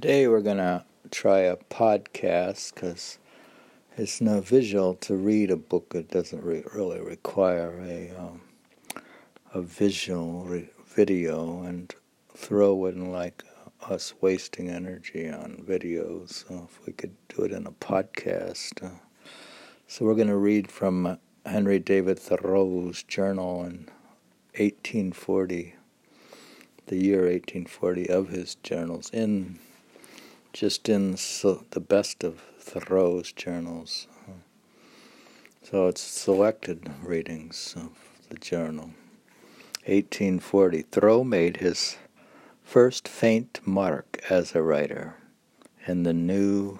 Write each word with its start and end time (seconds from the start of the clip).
Today 0.00 0.28
we're 0.28 0.42
going 0.42 0.58
to 0.58 0.84
try 1.10 1.40
a 1.40 1.56
podcast 1.56 2.72
because 2.72 3.18
it's 3.96 4.20
no 4.20 4.40
visual 4.40 4.94
to 4.94 5.16
read 5.16 5.50
a 5.50 5.56
book. 5.56 5.92
It 5.92 6.08
doesn't 6.08 6.44
re- 6.44 6.62
really 6.72 7.00
require 7.00 7.80
a 7.82 8.12
um, 8.16 8.42
a 9.52 9.60
visual 9.60 10.44
re- 10.44 10.70
video, 10.86 11.64
and 11.64 11.92
Thoreau 12.32 12.76
wouldn't 12.76 13.10
like 13.10 13.42
us 13.88 14.14
wasting 14.20 14.70
energy 14.70 15.28
on 15.28 15.64
videos. 15.68 16.46
So 16.46 16.68
if 16.70 16.86
we 16.86 16.92
could 16.92 17.16
do 17.30 17.42
it 17.42 17.50
in 17.50 17.66
a 17.66 17.72
podcast. 17.72 18.80
Uh, 18.80 19.00
so 19.88 20.04
we're 20.04 20.14
going 20.14 20.28
to 20.28 20.36
read 20.36 20.70
from 20.70 21.18
Henry 21.44 21.80
David 21.80 22.20
Thoreau's 22.20 23.02
journal 23.02 23.64
in 23.64 23.88
1840, 24.54 25.74
the 26.86 26.96
year 27.04 27.22
1840 27.22 28.08
of 28.08 28.28
his 28.28 28.54
journals 28.62 29.10
in 29.12 29.58
just 30.52 30.88
in 30.88 31.16
so 31.16 31.64
the 31.70 31.80
best 31.80 32.24
of 32.24 32.42
Thoreau's 32.58 33.32
journals. 33.32 34.06
So 35.62 35.88
it's 35.88 36.00
selected 36.00 36.90
readings 37.02 37.74
of 37.76 37.90
the 38.30 38.36
journal. 38.36 38.90
1840. 39.84 40.82
Thoreau 40.82 41.24
made 41.24 41.58
his 41.58 41.96
first 42.62 43.06
faint 43.06 43.60
mark 43.64 44.18
as 44.28 44.54
a 44.54 44.62
writer. 44.62 45.14
In 45.86 46.02
the 46.02 46.12
new 46.12 46.78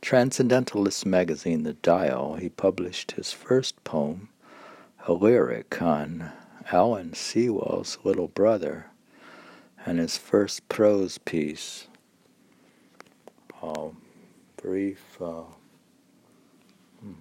Transcendentalist 0.00 1.04
magazine, 1.04 1.62
The 1.62 1.74
Dial, 1.74 2.36
he 2.36 2.48
published 2.48 3.12
his 3.12 3.32
first 3.32 3.82
poem, 3.84 4.28
a 5.06 5.12
lyric 5.12 5.80
on 5.82 6.32
Ellen 6.72 7.14
Sewall's 7.14 7.98
little 8.02 8.28
brother, 8.28 8.86
and 9.84 9.98
his 9.98 10.16
first 10.16 10.68
prose 10.68 11.18
piece, 11.18 11.86
uh, 13.62 13.88
brief. 14.56 15.20
Uh, 15.20 15.42
hmm. 17.00 17.12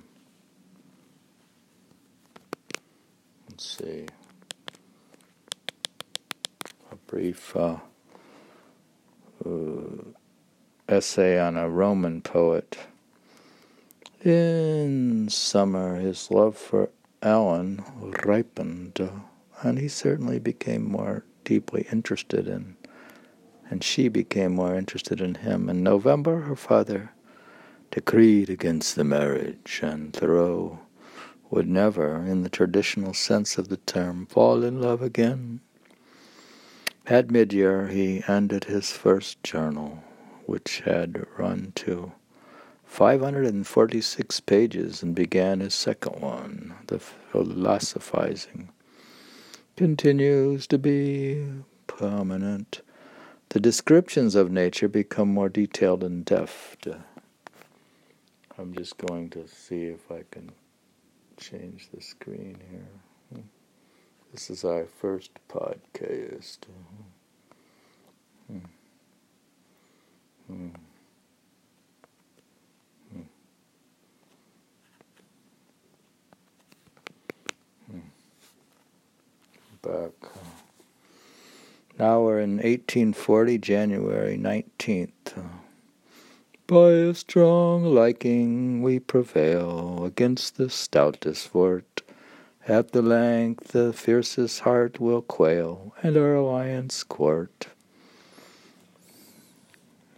Let's 3.50 3.78
see. 3.78 4.06
A 6.92 6.96
brief 7.08 7.56
uh, 7.56 7.78
uh, 9.46 10.04
essay 10.88 11.40
on 11.40 11.58
a 11.58 11.70
Roman 11.70 12.22
poet. 12.22 12.78
In 14.24 15.30
summer, 15.30 15.98
his 15.98 16.30
love 16.30 16.58
for 16.58 16.90
Ellen 17.22 17.84
ripened, 18.26 19.10
and 19.62 19.80
he 19.80 19.88
certainly 19.88 20.40
became 20.40 20.90
more 20.90 21.24
deeply 21.46 21.88
interested 21.92 22.48
in 22.48 22.76
and 23.70 23.84
she 23.84 24.08
became 24.08 24.56
more 24.56 24.76
interested 24.76 25.22
in 25.22 25.36
him. 25.36 25.70
In 25.70 25.84
November, 25.84 26.42
her 26.42 26.56
father 26.56 27.12
decreed 27.92 28.50
against 28.50 28.96
the 28.96 29.04
marriage, 29.04 29.80
and 29.84 30.14
Thoreau 30.14 30.80
would 31.50 31.68
never, 31.68 32.18
in 32.18 32.44
the 32.44 32.50
traditional 32.50 33.14
sense 33.14 33.58
of 33.58 33.70
the 33.70 33.78
term, 33.78 34.26
fall 34.26 34.64
in 34.64 34.82
love 34.82 35.02
again. 35.02 35.62
At 37.08 37.28
midyear, 37.30 37.90
he 37.90 38.24
ended 38.28 38.66
his 38.66 38.92
first 38.92 39.44
journal, 39.44 40.04
which 40.46 40.82
had 40.86 41.26
run 41.38 41.74
to 41.76 42.12
546 42.86 44.40
pages, 44.42 45.04
and 45.04 45.16
began 45.16 45.60
his 45.60 45.74
second 45.74 46.22
one, 46.22 46.74
The 46.88 47.00
Philosophizing. 47.00 48.70
Continues 49.76 50.68
to 50.68 50.78
be 50.78 51.46
prominent 51.88 52.82
the 53.50 53.60
descriptions 53.60 54.36
of 54.36 54.52
nature 54.52 54.88
become 54.88 55.30
more 55.34 55.50
detailed 55.50 56.04
and 56.04 56.24
deft. 56.24 56.88
I'm 58.58 58.74
just 58.74 58.98
going 58.98 59.30
to 59.32 59.48
see 59.48 59.86
if 59.86 60.12
I 60.12 60.24
can 60.30 60.52
change 61.38 61.90
the 61.94 62.02
screen 62.02 62.58
here. 62.70 63.44
This 64.32 64.52
is 64.52 64.64
our 64.64 64.86
first 64.86 65.32
podcast. 65.50 66.60
Hmm. 68.48 68.60
Hmm. 70.48 70.68
Hmm. 77.90 78.00
Back. 79.82 80.12
Now 82.00 82.22
we're 82.22 82.40
in 82.40 82.60
1840, 82.60 83.58
January 83.58 84.38
19th. 84.38 85.44
By 86.66 86.92
a 86.92 87.14
strong 87.14 87.84
liking 87.84 88.82
we 88.82 89.00
prevail 89.00 90.06
against 90.06 90.56
the 90.56 90.70
stoutest 90.70 91.50
fort. 91.50 92.02
At 92.66 92.94
the 92.94 93.02
length 93.02 93.74
the 93.74 93.92
fiercest 93.92 94.62
heart 94.62 95.02
will 95.02 95.22
quail, 95.22 95.94
and 96.02 96.16
our 96.16 96.36
alliance 96.36 97.04
court. 97.04 97.68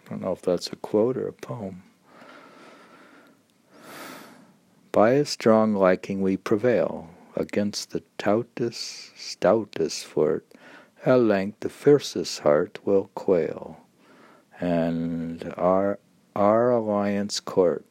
I 0.06 0.10
don't 0.12 0.22
know 0.22 0.34
if 0.34 0.44
that's 0.44 0.72
a 0.72 0.76
quote 0.76 1.18
or 1.18 1.28
a 1.28 1.34
poem. 1.34 1.82
By 4.92 5.14
a 5.14 5.26
strong 5.26 5.74
liking 5.74 6.22
we 6.22 6.38
prevail 6.38 7.10
against 7.36 7.90
the 7.90 8.04
stoutest, 8.20 9.18
stoutest 9.18 10.06
fort 10.06 10.46
at 11.06 11.20
length 11.20 11.62
the 11.62 11.70
fiercest 11.70 12.40
heart 12.40 12.80
will 12.86 13.10
quail, 13.16 13.82
and 14.60 15.54
our 15.58 16.00
our 16.36 16.72
alliance 16.72 17.40
court. 17.40 17.86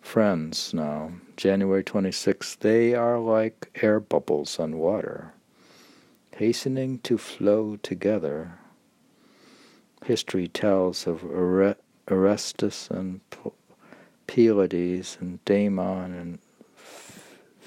Friends 0.00 0.72
now, 0.72 1.12
January 1.36 1.84
26th, 1.84 2.58
they 2.60 2.94
are 2.94 3.18
like 3.18 3.70
air 3.82 4.00
bubbles 4.00 4.58
on 4.58 4.78
water, 4.78 5.32
hastening 6.36 6.98
to 7.00 7.18
flow 7.18 7.76
together. 7.82 8.58
History 10.04 10.48
tells 10.48 11.06
of 11.06 11.24
Orestes 11.24 12.88
and 12.90 13.20
Pylades 14.26 15.18
and 15.20 15.44
Damon 15.44 16.38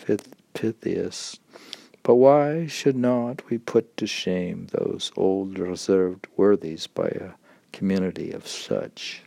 and 0.07 0.21
Pythias 0.53 1.39
but 2.03 2.15
why 2.15 2.67
should 2.67 2.95
not 2.95 3.49
we 3.49 3.57
put 3.57 3.95
to 3.97 4.07
shame 4.07 4.67
those 4.71 5.11
old 5.15 5.59
reserved 5.59 6.27
worthies 6.35 6.87
by 6.87 7.07
a 7.07 7.31
community 7.71 8.31
of 8.31 8.47
such? 8.47 9.23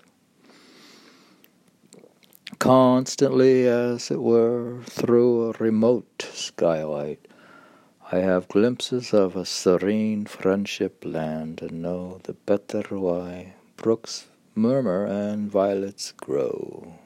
Constantly, 2.58 3.66
as 3.66 4.10
it 4.10 4.22
were, 4.22 4.80
through 4.84 5.50
a 5.50 5.52
remote 5.52 6.28
skylight, 6.32 7.26
I 8.12 8.18
have 8.18 8.48
glimpses 8.48 9.14
of 9.14 9.34
a 9.34 9.44
serene 9.44 10.26
friendship 10.26 11.04
land, 11.04 11.62
and 11.62 11.82
know 11.82 12.20
the 12.22 12.34
better 12.34 12.98
why 12.98 13.54
brooks 13.76 14.26
murmur 14.54 15.04
and 15.04 15.50
violets 15.50 16.12
grow. 16.12 16.98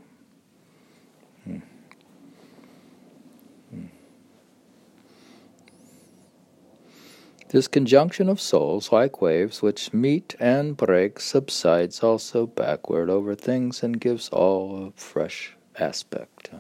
This 7.51 7.67
conjunction 7.67 8.29
of 8.29 8.43
souls, 8.43 8.93
like 8.93 9.23
waves 9.23 9.63
which 9.63 9.95
meet 9.95 10.35
and 10.39 10.77
break, 10.77 11.19
subsides 11.19 12.03
also 12.03 12.47
backward 12.47 13.09
over 13.09 13.35
things 13.35 13.83
and 13.83 13.99
gives 13.99 14.29
all 14.29 14.89
a 14.89 15.01
fresh 15.01 15.57
aspect. 15.79 16.51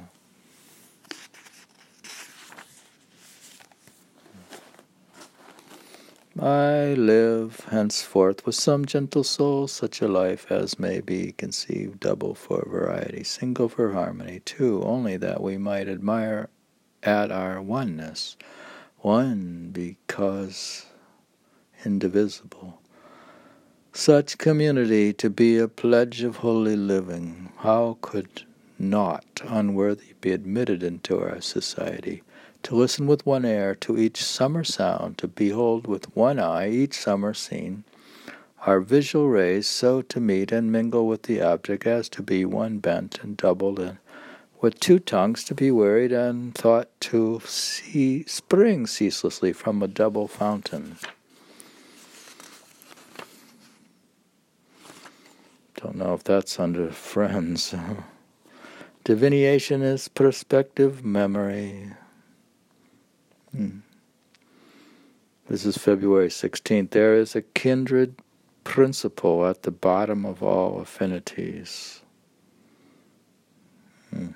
I 6.40 6.94
live 6.94 7.66
henceforth 7.68 8.46
with 8.46 8.54
some 8.54 8.86
gentle 8.86 9.24
soul, 9.24 9.68
such 9.68 10.00
a 10.00 10.08
life 10.08 10.50
as 10.50 10.78
may 10.78 11.00
be 11.00 11.32
conceived, 11.32 12.00
double 12.00 12.34
for 12.34 12.66
variety, 12.66 13.24
single 13.24 13.68
for 13.68 13.92
harmony, 13.92 14.40
two, 14.46 14.82
only 14.84 15.18
that 15.18 15.42
we 15.42 15.58
might 15.58 15.86
admire 15.86 16.48
at 17.02 17.30
our 17.30 17.60
oneness 17.60 18.38
one 19.08 19.70
because 19.72 20.84
indivisible. 21.82 22.78
Such 23.90 24.36
community 24.36 25.14
to 25.14 25.30
be 25.30 25.56
a 25.56 25.66
pledge 25.66 26.20
of 26.22 26.36
holy 26.36 26.76
living, 26.76 27.50
how 27.60 27.96
could 28.02 28.42
not 28.78 29.24
unworthy 29.46 30.12
be 30.20 30.32
admitted 30.32 30.82
into 30.82 31.18
our 31.18 31.40
society? 31.40 32.22
To 32.64 32.74
listen 32.74 33.06
with 33.06 33.24
one 33.24 33.46
ear 33.46 33.74
to 33.76 33.96
each 33.96 34.22
summer 34.22 34.62
sound, 34.62 35.16
to 35.18 35.26
behold 35.26 35.86
with 35.86 36.14
one 36.14 36.38
eye 36.38 36.68
each 36.68 36.92
summer 36.92 37.32
scene, 37.32 37.84
our 38.66 38.78
visual 38.78 39.30
rays 39.30 39.66
so 39.66 40.02
to 40.02 40.20
meet 40.20 40.52
and 40.52 40.70
mingle 40.70 41.06
with 41.06 41.22
the 41.22 41.40
object 41.40 41.86
as 41.86 42.10
to 42.10 42.22
be 42.22 42.44
one 42.44 42.76
bent 42.76 43.20
and 43.22 43.38
doubled 43.38 43.78
and 43.78 43.96
with 44.60 44.80
two 44.80 44.98
tongues 44.98 45.44
to 45.44 45.54
be 45.54 45.70
wearied 45.70 46.12
and 46.12 46.54
thought 46.54 46.88
to 47.00 47.40
see 47.44 48.24
spring 48.24 48.86
ceaselessly 48.86 49.52
from 49.52 49.82
a 49.82 49.88
double 49.88 50.26
fountain. 50.26 50.96
Don't 55.76 55.96
know 55.96 56.14
if 56.14 56.24
that's 56.24 56.58
under 56.58 56.90
friends. 56.90 57.74
Divination 59.04 59.82
is 59.82 60.08
prospective 60.08 61.04
memory. 61.04 61.92
Hmm. 63.52 63.78
This 65.46 65.64
is 65.64 65.78
February 65.78 66.28
16th. 66.28 66.90
There 66.90 67.14
is 67.14 67.34
a 67.34 67.42
kindred 67.42 68.16
principle 68.64 69.46
at 69.46 69.62
the 69.62 69.70
bottom 69.70 70.26
of 70.26 70.42
all 70.42 70.80
affinities. 70.80 72.02
Hmm. 74.10 74.32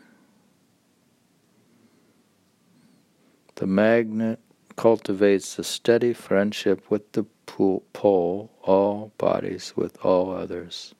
The 3.62 3.68
magnet 3.68 4.40
cultivates 4.74 5.56
a 5.56 5.62
steady 5.62 6.14
friendship 6.14 6.82
with 6.90 7.12
the 7.12 7.22
pole, 7.46 8.50
all 8.64 9.12
bodies 9.18 9.74
with 9.76 10.04
all 10.04 10.32
others. 10.32 10.96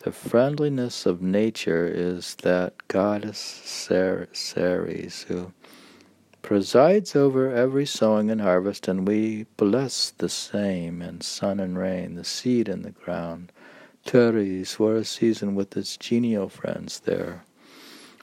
The 0.00 0.10
friendliness 0.10 1.06
of 1.06 1.22
nature 1.22 1.86
is 1.86 2.34
that 2.42 2.88
goddess 2.88 3.38
Ceres 3.38 5.22
who 5.28 5.52
presides 6.42 7.14
over 7.14 7.54
every 7.54 7.86
sowing 7.86 8.28
and 8.28 8.40
harvest, 8.40 8.88
and 8.88 9.06
we 9.06 9.46
bless 9.56 10.10
the 10.10 10.28
same 10.28 11.00
in 11.00 11.20
sun 11.20 11.60
and 11.60 11.78
rain, 11.78 12.16
the 12.16 12.24
seed 12.24 12.68
in 12.68 12.82
the 12.82 12.90
ground. 12.90 13.52
Teres 14.04 14.74
for 14.74 14.96
a 14.96 15.04
season 15.04 15.54
with 15.54 15.76
its 15.76 15.96
genial 15.96 16.48
friends 16.48 16.98
there. 16.98 17.44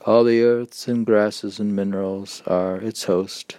All 0.06 0.24
the 0.24 0.44
earths 0.44 0.88
and 0.88 1.04
grasses 1.04 1.60
and 1.60 1.76
minerals 1.76 2.44
are 2.46 2.78
its 2.78 3.06
host, 3.06 3.58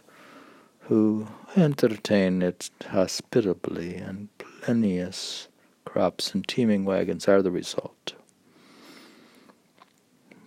who 0.82 1.26
entertain 1.56 2.40
it 2.40 2.70
hospitably, 2.88 3.96
and 3.96 4.28
plenteous 4.38 5.48
crops 5.84 6.32
and 6.34 6.46
teeming 6.46 6.84
wagons 6.84 7.26
are 7.26 7.42
the 7.42 7.50
result. 7.50 8.12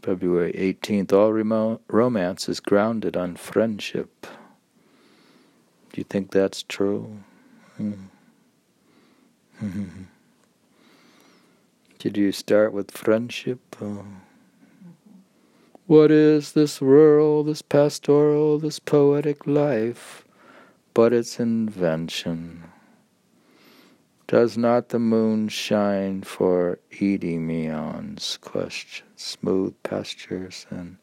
February 0.01 0.53
18th, 0.53 1.11
all 1.11 1.33
remo- 1.33 1.81
romance 1.89 2.47
is 2.47 2.61
grounded 2.61 3.17
on 3.17 3.35
friendship. 3.35 4.25
Do 5.91 5.99
you 5.99 6.05
think 6.05 6.31
that's 6.31 6.63
true? 6.63 7.19
Hmm. 7.75 7.93
Did 11.99 12.15
you 12.15 12.31
start 12.31 12.71
with 12.71 12.91
friendship? 12.91 13.75
Oh. 13.81 14.05
What 15.89 16.11
is 16.11 16.51
this 16.51 16.83
rural, 16.83 17.43
this 17.43 17.63
pastoral, 17.63 18.59
this 18.59 18.77
poetic 18.77 19.47
life 19.47 20.23
but 20.93 21.11
its 21.11 21.39
invention? 21.39 22.65
Does 24.27 24.55
not 24.55 24.89
the 24.89 24.99
moon 24.99 25.47
shine 25.47 26.21
for 26.21 26.77
Endymion's 26.91 28.37
question? 28.37 29.07
Smooth 29.15 29.73
pastures 29.81 30.67
and 30.69 30.97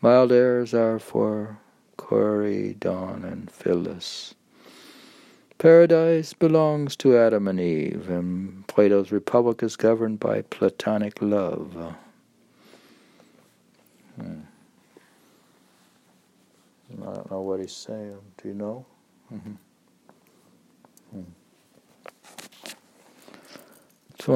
mild 0.00 0.32
airs 0.32 0.72
are 0.72 0.98
for 0.98 1.58
Corydon 1.98 3.30
and 3.30 3.50
Phyllis. 3.50 4.34
Paradise 5.58 6.32
belongs 6.32 6.96
to 6.96 7.18
Adam 7.18 7.46
and 7.46 7.60
Eve, 7.60 8.08
and 8.08 8.66
Plato's 8.68 9.12
Republic 9.12 9.62
is 9.62 9.76
governed 9.76 10.18
by 10.18 10.40
Platonic 10.40 11.20
love. 11.20 11.94
Hmm. 14.16 14.40
I 17.02 17.14
don't 17.14 17.30
know 17.30 17.40
what 17.40 17.60
he's 17.60 17.72
saying. 17.72 18.18
Do 18.40 18.48
you 18.48 18.54
know? 18.54 18.86
Mm-hmm. 19.32 19.54
Hmm. 21.10 21.22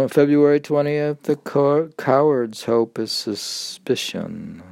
February 0.08 0.60
20th, 0.60 1.22
the 1.22 1.36
coward's 1.96 2.64
hope 2.64 2.98
is 2.98 3.10
suspicion. 3.10 4.62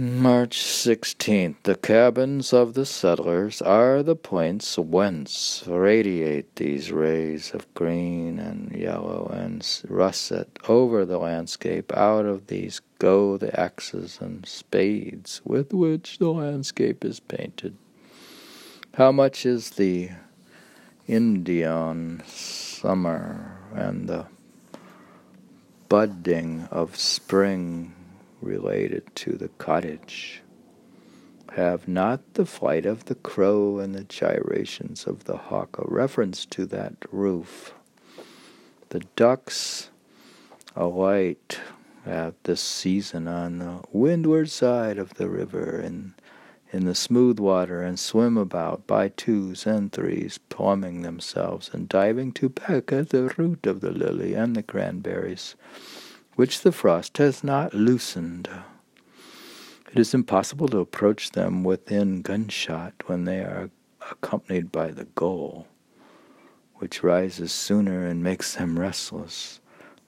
March 0.00 0.60
16th. 0.60 1.56
The 1.64 1.74
cabins 1.74 2.52
of 2.52 2.74
the 2.74 2.86
settlers 2.86 3.60
are 3.60 4.00
the 4.00 4.14
points 4.14 4.78
whence 4.78 5.64
radiate 5.66 6.54
these 6.54 6.92
rays 6.92 7.52
of 7.52 7.66
green 7.74 8.38
and 8.38 8.70
yellow 8.70 9.28
and 9.34 9.66
russet 9.88 10.56
over 10.68 11.04
the 11.04 11.18
landscape. 11.18 11.92
Out 11.96 12.26
of 12.26 12.46
these 12.46 12.80
go 13.00 13.36
the 13.36 13.58
axes 13.58 14.18
and 14.20 14.46
spades 14.46 15.42
with 15.44 15.74
which 15.74 16.18
the 16.18 16.30
landscape 16.30 17.04
is 17.04 17.18
painted. 17.18 17.74
How 18.94 19.10
much 19.10 19.44
is 19.44 19.70
the 19.70 20.10
Indian 21.08 22.22
summer 22.24 23.58
and 23.74 24.08
the 24.08 24.26
budding 25.88 26.68
of 26.70 26.96
spring 26.96 27.94
related 28.40 29.14
to 29.16 29.32
the 29.32 29.48
cottage? 29.48 30.42
Have 31.52 31.88
not 31.88 32.34
the 32.34 32.46
flight 32.46 32.86
of 32.86 33.06
the 33.06 33.14
crow 33.14 33.78
and 33.78 33.94
the 33.94 34.04
gyrations 34.04 35.06
of 35.06 35.24
the 35.24 35.36
hawk 35.36 35.78
a 35.78 35.84
reference 35.86 36.44
to 36.46 36.66
that 36.66 36.94
roof? 37.10 37.74
The 38.90 39.00
ducks 39.16 39.90
alight 40.76 41.60
at 42.06 42.42
this 42.44 42.60
season 42.60 43.28
on 43.28 43.58
the 43.58 43.82
windward 43.92 44.50
side 44.50 44.98
of 44.98 45.14
the 45.14 45.28
river, 45.28 45.78
and 45.78 46.14
in 46.70 46.84
the 46.84 46.94
smooth 46.94 47.38
water 47.38 47.82
and 47.82 47.98
swim 47.98 48.36
about 48.36 48.86
by 48.86 49.08
twos 49.08 49.66
and 49.66 49.92
threes, 49.92 50.38
pluming 50.48 51.02
themselves 51.02 51.70
and 51.72 51.88
diving 51.88 52.32
to 52.32 52.48
peck 52.48 52.92
at 52.92 53.10
the 53.10 53.34
root 53.36 53.66
of 53.66 53.80
the 53.80 53.90
lily 53.90 54.34
and 54.34 54.54
the 54.54 54.62
cranberries, 54.62 55.54
which 56.38 56.60
the 56.60 56.70
frost 56.70 57.18
has 57.18 57.42
not 57.42 57.74
loosened. 57.74 58.48
It 59.90 59.98
is 59.98 60.14
impossible 60.14 60.68
to 60.68 60.78
approach 60.78 61.32
them 61.32 61.64
within 61.64 62.22
gunshot 62.22 62.94
when 63.06 63.24
they 63.24 63.40
are 63.40 63.70
accompanied 64.08 64.70
by 64.70 64.92
the 64.92 65.06
gull, 65.16 65.66
which 66.76 67.02
rises 67.02 67.50
sooner 67.50 68.06
and 68.06 68.22
makes 68.22 68.54
them 68.54 68.78
restless. 68.78 69.58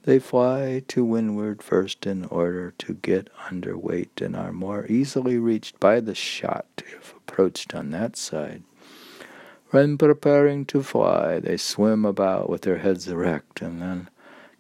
They 0.05 0.21
fly 0.21 0.85
to 0.87 1.05
windward 1.05 1.65
first 1.65 2.07
in 2.07 2.27
order 2.27 2.75
to 2.79 2.95
get 2.95 3.29
under 3.51 3.77
weight 3.77 4.21
and 4.21 4.37
are 4.37 4.53
more 4.53 4.87
easily 4.87 5.37
reached 5.37 5.81
by 5.81 5.99
the 5.99 6.15
shot 6.15 6.67
if 6.79 7.13
approached 7.17 7.75
on 7.75 7.91
that 7.91 8.15
side. 8.15 8.63
When 9.71 9.99
preparing 9.99 10.65
to 10.67 10.85
fly, 10.85 11.41
they 11.41 11.57
swim 11.57 12.05
about 12.05 12.49
with 12.49 12.63
their 12.63 12.79
heads 12.79 13.09
erect 13.09 13.61
and 13.63 13.83
then, 13.83 14.11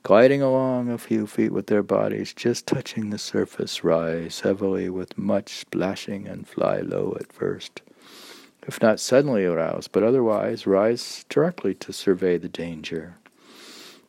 gliding 0.02 0.42
along 0.42 0.88
a 0.88 0.99
few 0.99 1.26
feet 1.26 1.52
with 1.52 1.66
their 1.66 1.83
bodies 1.83 2.33
just 2.33 2.66
touching 2.66 3.11
the 3.11 3.19
surface, 3.19 3.85
rise 3.85 4.40
heavily 4.40 4.88
with 4.88 5.19
much 5.19 5.57
splashing 5.57 6.26
and 6.26 6.49
fly 6.49 6.78
low 6.80 7.16
at 7.21 7.33
first. 7.33 7.83
If 8.66 8.80
not 8.83 9.00
suddenly 9.00 9.45
aroused, 9.45 9.92
but 9.92 10.02
otherwise 10.02 10.66
rise 10.66 11.25
directly 11.28 11.75
to 11.76 11.92
survey 11.92 12.38
the 12.38 12.49
danger. 12.49 13.16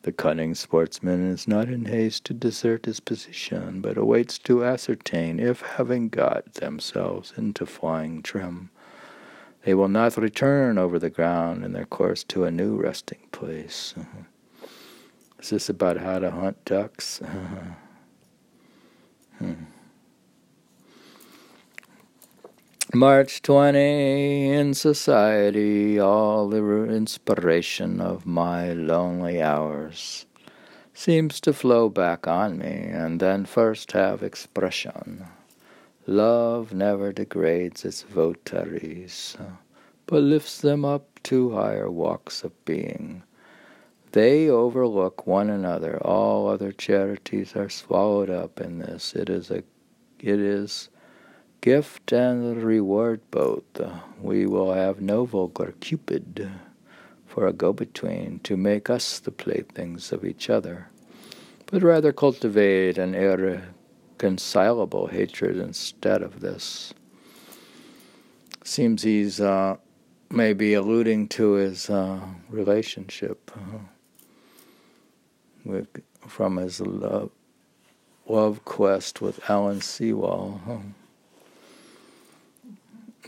The 0.02 0.12
cunning 0.12 0.54
sportsman 0.54 1.30
is 1.30 1.46
not 1.46 1.68
in 1.68 1.84
haste 1.84 2.24
to 2.24 2.34
desert 2.34 2.86
his 2.86 2.98
position, 2.98 3.80
but 3.80 3.96
awaits 3.96 4.36
to 4.40 4.64
ascertain 4.64 5.38
if, 5.38 5.60
having 5.60 6.08
got 6.08 6.54
themselves 6.54 7.32
into 7.36 7.66
flying 7.66 8.20
trim, 8.22 8.70
They 9.64 9.74
will 9.74 9.88
not 9.88 10.16
return 10.16 10.76
over 10.76 10.98
the 10.98 11.10
ground 11.10 11.64
in 11.64 11.72
their 11.72 11.86
course 11.86 12.24
to 12.24 12.44
a 12.44 12.50
new 12.50 12.76
resting 12.76 13.28
place. 13.30 13.94
Is 15.42 15.50
this 15.50 15.68
about 15.68 15.96
how 15.96 16.20
to 16.20 16.30
hunt 16.30 16.64
ducks? 16.64 17.20
Uh-huh. 17.20 17.74
Hmm. 19.38 19.64
March 22.94 23.42
20, 23.42 24.50
in 24.50 24.74
society, 24.74 25.98
all 25.98 26.48
the 26.48 26.62
inspiration 26.84 28.00
of 28.00 28.24
my 28.24 28.72
lonely 28.72 29.42
hours 29.42 30.26
seems 30.94 31.40
to 31.40 31.52
flow 31.52 31.88
back 31.88 32.28
on 32.28 32.58
me 32.58 32.90
and 32.92 33.18
then 33.18 33.44
first 33.44 33.92
have 33.92 34.22
expression. 34.22 35.24
Love 36.06 36.72
never 36.72 37.12
degrades 37.12 37.84
its 37.84 38.02
votaries, 38.02 39.36
but 40.06 40.22
lifts 40.22 40.60
them 40.60 40.84
up 40.84 41.20
to 41.24 41.52
higher 41.52 41.90
walks 41.90 42.44
of 42.44 42.64
being. 42.64 43.24
They 44.12 44.48
overlook 44.48 45.26
one 45.26 45.48
another. 45.48 45.98
All 46.04 46.48
other 46.48 46.70
charities 46.70 47.56
are 47.56 47.70
swallowed 47.70 48.28
up 48.28 48.60
in 48.60 48.78
this. 48.78 49.14
It 49.14 49.30
is 49.30 49.50
a, 49.50 49.64
it 50.20 50.38
is 50.38 50.90
gift 51.62 52.12
and 52.12 52.62
reward 52.62 53.22
both. 53.30 53.64
We 54.20 54.46
will 54.46 54.74
have 54.74 55.00
no 55.00 55.24
vulgar 55.24 55.74
Cupid 55.80 56.50
for 57.26 57.46
a 57.46 57.52
go-between 57.54 58.40
to 58.40 58.56
make 58.58 58.90
us 58.90 59.18
the 59.18 59.30
playthings 59.30 60.12
of 60.12 60.24
each 60.24 60.50
other, 60.50 60.88
but 61.66 61.82
rather 61.82 62.12
cultivate 62.12 62.98
an 62.98 63.14
irreconcilable 63.14 65.06
hatred 65.06 65.56
instead 65.56 66.20
of 66.22 66.40
this. 66.40 66.92
Seems 68.62 69.02
he's 69.02 69.40
uh, 69.40 69.76
maybe 70.30 70.74
alluding 70.74 71.28
to 71.28 71.52
his 71.52 71.88
uh, 71.88 72.20
relationship 72.50 73.50
uh, 73.56 73.78
with, 73.78 73.91
from 76.26 76.56
his 76.56 76.80
love, 76.80 77.30
love 78.26 78.64
quest 78.64 79.20
with 79.20 79.40
Ellen 79.48 79.80
Sewall. 79.80 80.60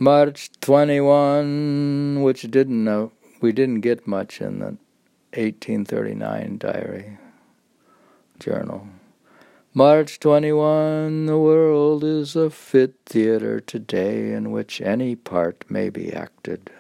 March 0.01 0.51
21, 0.61 2.23
which 2.23 2.43
didn't 2.51 2.83
know, 2.83 3.13
we 3.41 3.53
didn't 3.53 3.81
get 3.81 4.07
much 4.07 4.41
in 4.41 4.59
the 4.59 4.77
1839 5.37 6.59
diary 6.59 7.19
journal. 8.39 8.89
March 9.73 10.21
21, 10.21 11.27
the 11.27 11.39
world 11.39 12.05
is 12.05 12.37
a 12.37 12.49
fit 12.49 12.95
theater 13.07 13.61
today 13.61 14.33
in 14.33 14.53
which 14.53 14.81
any 14.81 15.17
part 15.17 15.65
may 15.69 15.91
be 15.91 16.13
acted. 16.13 16.71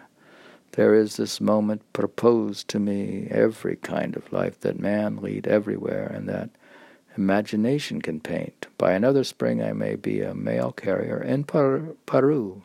There 0.76 0.94
is 0.94 1.16
this 1.16 1.40
moment 1.40 1.82
proposed 1.92 2.66
to 2.68 2.80
me, 2.80 3.28
every 3.30 3.76
kind 3.76 4.16
of 4.16 4.32
life 4.32 4.58
that 4.60 4.78
man 4.78 5.18
lead 5.18 5.46
everywhere, 5.46 6.10
and 6.12 6.28
that 6.28 6.50
imagination 7.16 8.02
can 8.02 8.18
paint. 8.18 8.66
By 8.76 8.92
another 8.92 9.22
spring 9.22 9.62
I 9.62 9.72
may 9.72 9.94
be 9.94 10.20
a 10.20 10.34
mail 10.34 10.72
carrier 10.72 11.22
in 11.22 11.44
Peru, 11.44 12.64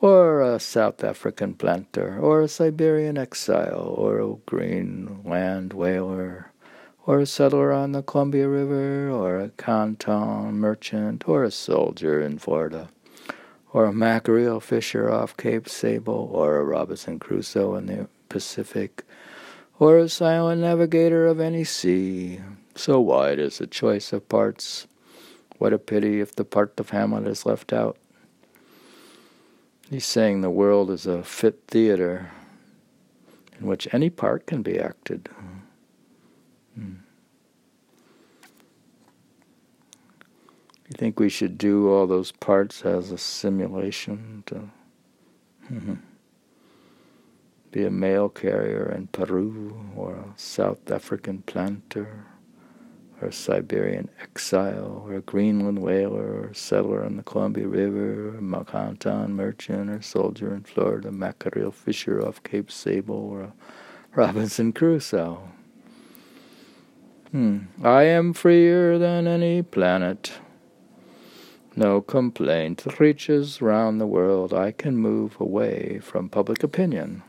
or 0.00 0.42
a 0.42 0.60
South 0.60 1.02
African 1.02 1.54
planter, 1.54 2.18
or 2.18 2.42
a 2.42 2.48
Siberian 2.48 3.16
exile, 3.16 3.94
or 3.96 4.18
a 4.20 4.34
Greenland 4.44 5.72
whaler 5.72 6.50
or 7.06 7.18
a 7.18 7.26
settler 7.26 7.72
on 7.72 7.92
the 7.92 8.02
Columbia 8.02 8.46
River, 8.46 9.10
or 9.10 9.40
a 9.40 9.48
Canton 9.50 10.54
merchant, 10.54 11.26
or 11.26 11.44
a 11.44 11.50
soldier 11.50 12.20
in 12.20 12.38
Florida, 12.38 12.88
or 13.72 13.84
a 13.84 13.92
mackerel 13.92 14.60
fisher 14.60 15.10
off 15.10 15.36
Cape 15.36 15.68
Sable, 15.68 16.30
or 16.32 16.56
a 16.56 16.64
Robinson 16.64 17.18
Crusoe 17.18 17.76
in 17.76 17.86
the 17.86 18.08
Pacific, 18.28 19.04
or 19.78 19.98
a 19.98 20.08
silent 20.08 20.60
navigator 20.60 21.26
of 21.26 21.40
any 21.40 21.64
sea. 21.64 22.40
So 22.74 23.00
wide 23.00 23.38
is 23.38 23.58
the 23.58 23.66
choice 23.66 24.12
of 24.12 24.28
parts. 24.28 24.86
What 25.58 25.72
a 25.72 25.78
pity 25.78 26.20
if 26.20 26.34
the 26.34 26.44
part 26.44 26.78
of 26.80 26.90
Hamlet 26.90 27.26
is 27.26 27.46
left 27.46 27.72
out. 27.72 27.96
He's 29.90 30.06
saying 30.06 30.40
the 30.40 30.50
world 30.50 30.90
is 30.90 31.06
a 31.06 31.22
fit 31.22 31.62
theater 31.66 32.30
in 33.58 33.66
which 33.66 33.92
any 33.92 34.08
part 34.08 34.46
can 34.46 34.62
be 34.62 34.78
acted. 34.78 35.28
Hmm. 36.74 36.94
You 40.90 40.96
think 40.96 41.20
we 41.20 41.28
should 41.28 41.56
do 41.56 41.88
all 41.88 42.08
those 42.08 42.32
parts 42.32 42.82
as 42.82 43.12
a 43.12 43.18
simulation 43.18 44.42
to 44.46 44.68
mm-hmm, 45.72 45.94
be 47.70 47.84
a 47.84 47.90
mail 47.90 48.28
carrier 48.28 48.92
in 48.92 49.06
Peru, 49.06 49.80
or 49.96 50.14
a 50.14 50.32
South 50.34 50.90
African 50.90 51.42
planter, 51.42 52.26
or 53.22 53.28
a 53.28 53.32
Siberian 53.32 54.08
exile, 54.20 55.04
or 55.06 55.14
a 55.14 55.20
Greenland 55.20 55.78
whaler, 55.78 56.48
or 56.48 56.54
settler 56.54 57.04
on 57.04 57.16
the 57.16 57.22
Columbia 57.22 57.68
River, 57.68 58.30
or 58.30 58.38
a 58.38 58.42
Macanton 58.42 59.28
merchant, 59.28 59.90
or 59.90 60.02
soldier 60.02 60.52
in 60.52 60.64
Florida, 60.64 61.12
mackerel 61.12 61.70
fisher 61.70 62.20
off 62.26 62.42
Cape 62.42 62.68
Sable, 62.68 63.14
or 63.14 63.42
a 63.42 63.52
Robinson 64.16 64.72
Crusoe? 64.72 65.40
Hmm. 67.30 67.58
I 67.84 68.02
am 68.02 68.32
freer 68.32 68.98
than 68.98 69.28
any 69.28 69.62
planet. 69.62 70.32
No 71.80 72.02
complaint 72.02 72.84
reaches 73.00 73.62
round 73.62 74.02
the 74.02 74.06
world. 74.06 74.52
I 74.52 74.70
can 74.70 74.98
move 74.98 75.40
away 75.40 75.98
from 76.02 76.28
public 76.28 76.62
opinion. 76.62 77.22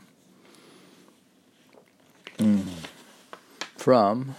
Mm. 2.36 2.66
From 3.78 4.34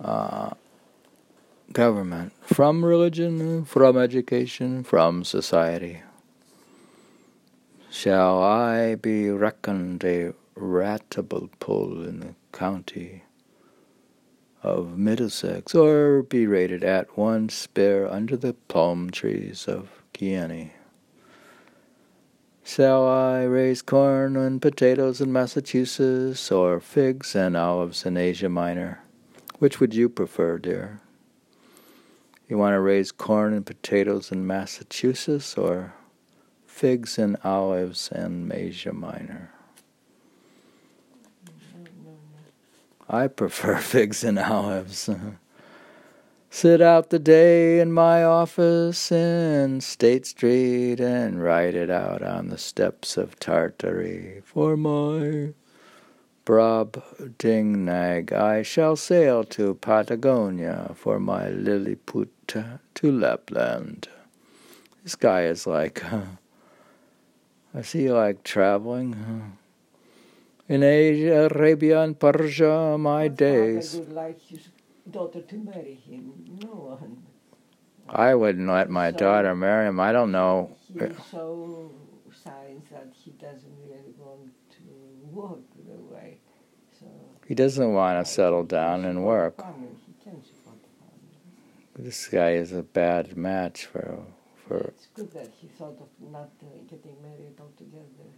uh, 0.00 0.52
government, 1.70 2.32
from 2.44 2.82
religion, 2.82 3.66
from 3.66 3.98
education, 3.98 4.82
from 4.84 5.22
society. 5.22 6.00
Shall 7.90 8.42
I 8.42 8.94
be 8.94 9.28
reckoned 9.28 10.02
a 10.02 10.32
ratable 10.58 11.50
pull 11.60 12.02
in 12.08 12.20
the 12.20 12.34
county? 12.52 13.24
Of 14.66 14.98
Middlesex, 14.98 15.76
or 15.76 16.24
be 16.24 16.44
rated 16.44 16.82
at 16.82 17.16
one 17.16 17.50
spare 17.50 18.10
under 18.10 18.36
the 18.36 18.54
palm 18.66 19.10
trees 19.10 19.68
of 19.68 20.02
Guinea. 20.12 20.72
Shall 22.64 23.06
I 23.06 23.44
raise 23.44 23.80
corn 23.80 24.36
and 24.36 24.60
potatoes 24.60 25.20
in 25.20 25.32
Massachusetts, 25.32 26.50
or 26.50 26.80
figs 26.80 27.36
and 27.36 27.56
olives 27.56 28.04
in 28.04 28.16
Asia 28.16 28.48
Minor? 28.48 29.04
Which 29.60 29.78
would 29.78 29.94
you 29.94 30.08
prefer, 30.08 30.58
dear? 30.58 31.00
You 32.48 32.58
want 32.58 32.74
to 32.74 32.80
raise 32.80 33.12
corn 33.12 33.52
and 33.52 33.64
potatoes 33.64 34.32
in 34.32 34.48
Massachusetts, 34.48 35.56
or 35.56 35.94
figs 36.66 37.18
and 37.18 37.36
olives 37.44 38.10
in 38.12 38.50
Asia 38.52 38.92
Minor? 38.92 39.52
I 43.08 43.28
prefer 43.28 43.76
figs 43.80 44.24
and 44.24 44.38
olives. 44.38 45.08
Sit 46.50 46.80
out 46.80 47.10
the 47.10 47.18
day 47.18 47.80
in 47.80 47.92
my 47.92 48.24
office 48.24 49.12
in 49.12 49.80
State 49.80 50.26
Street 50.26 51.00
and 51.00 51.42
write 51.42 51.74
it 51.74 51.90
out 51.90 52.22
on 52.22 52.48
the 52.48 52.56
steppes 52.56 53.16
of 53.16 53.38
Tartary 53.38 54.40
for 54.44 54.76
my 54.76 55.52
Brobdingnag. 56.46 58.32
I 58.32 58.62
shall 58.62 58.96
sail 58.96 59.44
to 59.44 59.74
Patagonia 59.74 60.92
for 60.94 61.20
my 61.20 61.50
Lilliput 61.50 62.30
to 62.48 63.12
Lapland. 63.12 64.08
This 65.02 65.14
guy 65.14 65.42
is 65.42 65.66
like, 65.66 66.10
uh, 66.12 66.22
is 67.74 67.92
he 67.92 68.10
like 68.10 68.44
traveling? 68.44 69.58
Uh, 70.68 70.74
in 70.74 70.82
Asia, 70.82 71.48
Arabia, 71.52 72.02
and 72.02 72.18
Persia, 72.18 72.96
my 72.98 73.28
days. 73.28 73.96
would 73.96 74.12
like 74.12 74.40
his 74.40 74.68
daughter 75.10 75.40
to 75.40 75.56
marry 75.56 75.94
him. 75.94 76.32
No 76.62 76.68
one. 76.68 77.22
I 78.08 78.34
wouldn't 78.34 78.68
let 78.68 78.88
my 78.90 79.10
so, 79.10 79.18
daughter 79.18 79.54
marry 79.54 79.88
him. 79.88 80.00
I 80.00 80.12
don't 80.12 80.32
know. 80.32 80.76
He 80.92 81.00
shows 81.30 81.90
signs 82.32 82.84
that 82.90 83.12
he 83.12 83.30
doesn't 83.32 83.76
really 83.88 84.14
want 84.18 84.52
to 84.70 84.82
work 85.32 85.60
the 85.86 86.14
way. 86.14 86.38
So 86.98 87.06
he 87.46 87.54
doesn't 87.54 87.92
want 87.92 88.24
to 88.24 88.32
settle 88.32 88.64
down 88.64 89.04
and 89.04 89.24
work. 89.24 89.64
This 91.98 92.28
guy 92.28 92.52
is 92.52 92.72
a 92.72 92.82
bad 92.82 93.36
match 93.36 93.86
for 93.86 94.22
for. 94.66 94.78
It's 94.78 95.08
good 95.14 95.32
that 95.32 95.50
he 95.60 95.68
thought 95.68 95.98
of 96.00 96.08
not 96.30 96.50
uh, 96.62 96.66
getting 96.90 97.16
married 97.22 97.58
altogether. 97.58 98.28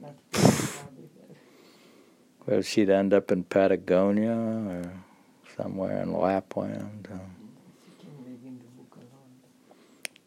Not 0.00 0.16
well, 2.46 2.62
she'd 2.62 2.90
end 2.90 3.14
up 3.14 3.30
in 3.30 3.44
Patagonia 3.44 4.32
or 4.32 4.92
somewhere 5.56 6.02
in 6.02 6.12
Lapland. 6.12 7.08
Uh. 7.12 7.18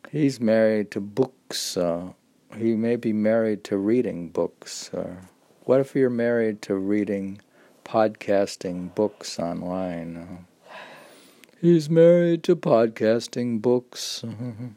He's 0.09 0.39
married 0.39 0.91
to 0.91 1.01
books. 1.01 1.75
Uh, 1.75 2.13
he 2.55 2.75
may 2.75 2.95
be 2.95 3.11
married 3.11 3.63
to 3.65 3.77
reading 3.77 4.29
books. 4.29 4.89
Or 4.93 5.17
what 5.65 5.81
if 5.81 5.95
you're 5.95 6.09
married 6.09 6.61
to 6.63 6.75
reading, 6.75 7.41
podcasting 7.83 8.95
books 8.95 9.37
online? 9.37 10.17
Uh? 10.17 10.73
He's 11.59 11.89
married 11.89 12.43
to 12.43 12.55
podcasting 12.55 13.61
books. 13.61 14.23
Uh-huh. 14.23 14.67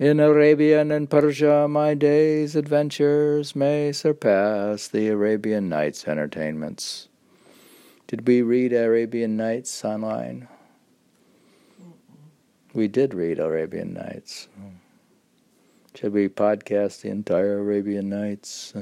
In 0.00 0.18
Arabia 0.18 0.80
and 0.80 1.10
Persia, 1.10 1.68
my 1.68 1.92
day's 1.92 2.56
adventures 2.56 3.54
may 3.54 3.92
surpass 3.92 4.88
the 4.88 5.08
Arabian 5.08 5.68
Nights 5.68 6.08
entertainments. 6.08 7.08
Did 8.06 8.26
we 8.26 8.40
read 8.40 8.72
Arabian 8.72 9.36
Nights 9.36 9.84
online? 9.84 10.48
We 12.72 12.88
did 12.88 13.12
read 13.12 13.38
Arabian 13.38 13.92
Nights. 13.92 14.48
Should 15.94 16.14
we 16.14 16.30
podcast 16.30 17.02
the 17.02 17.10
entire 17.10 17.58
Arabian 17.58 18.08
Nights? 18.08 18.72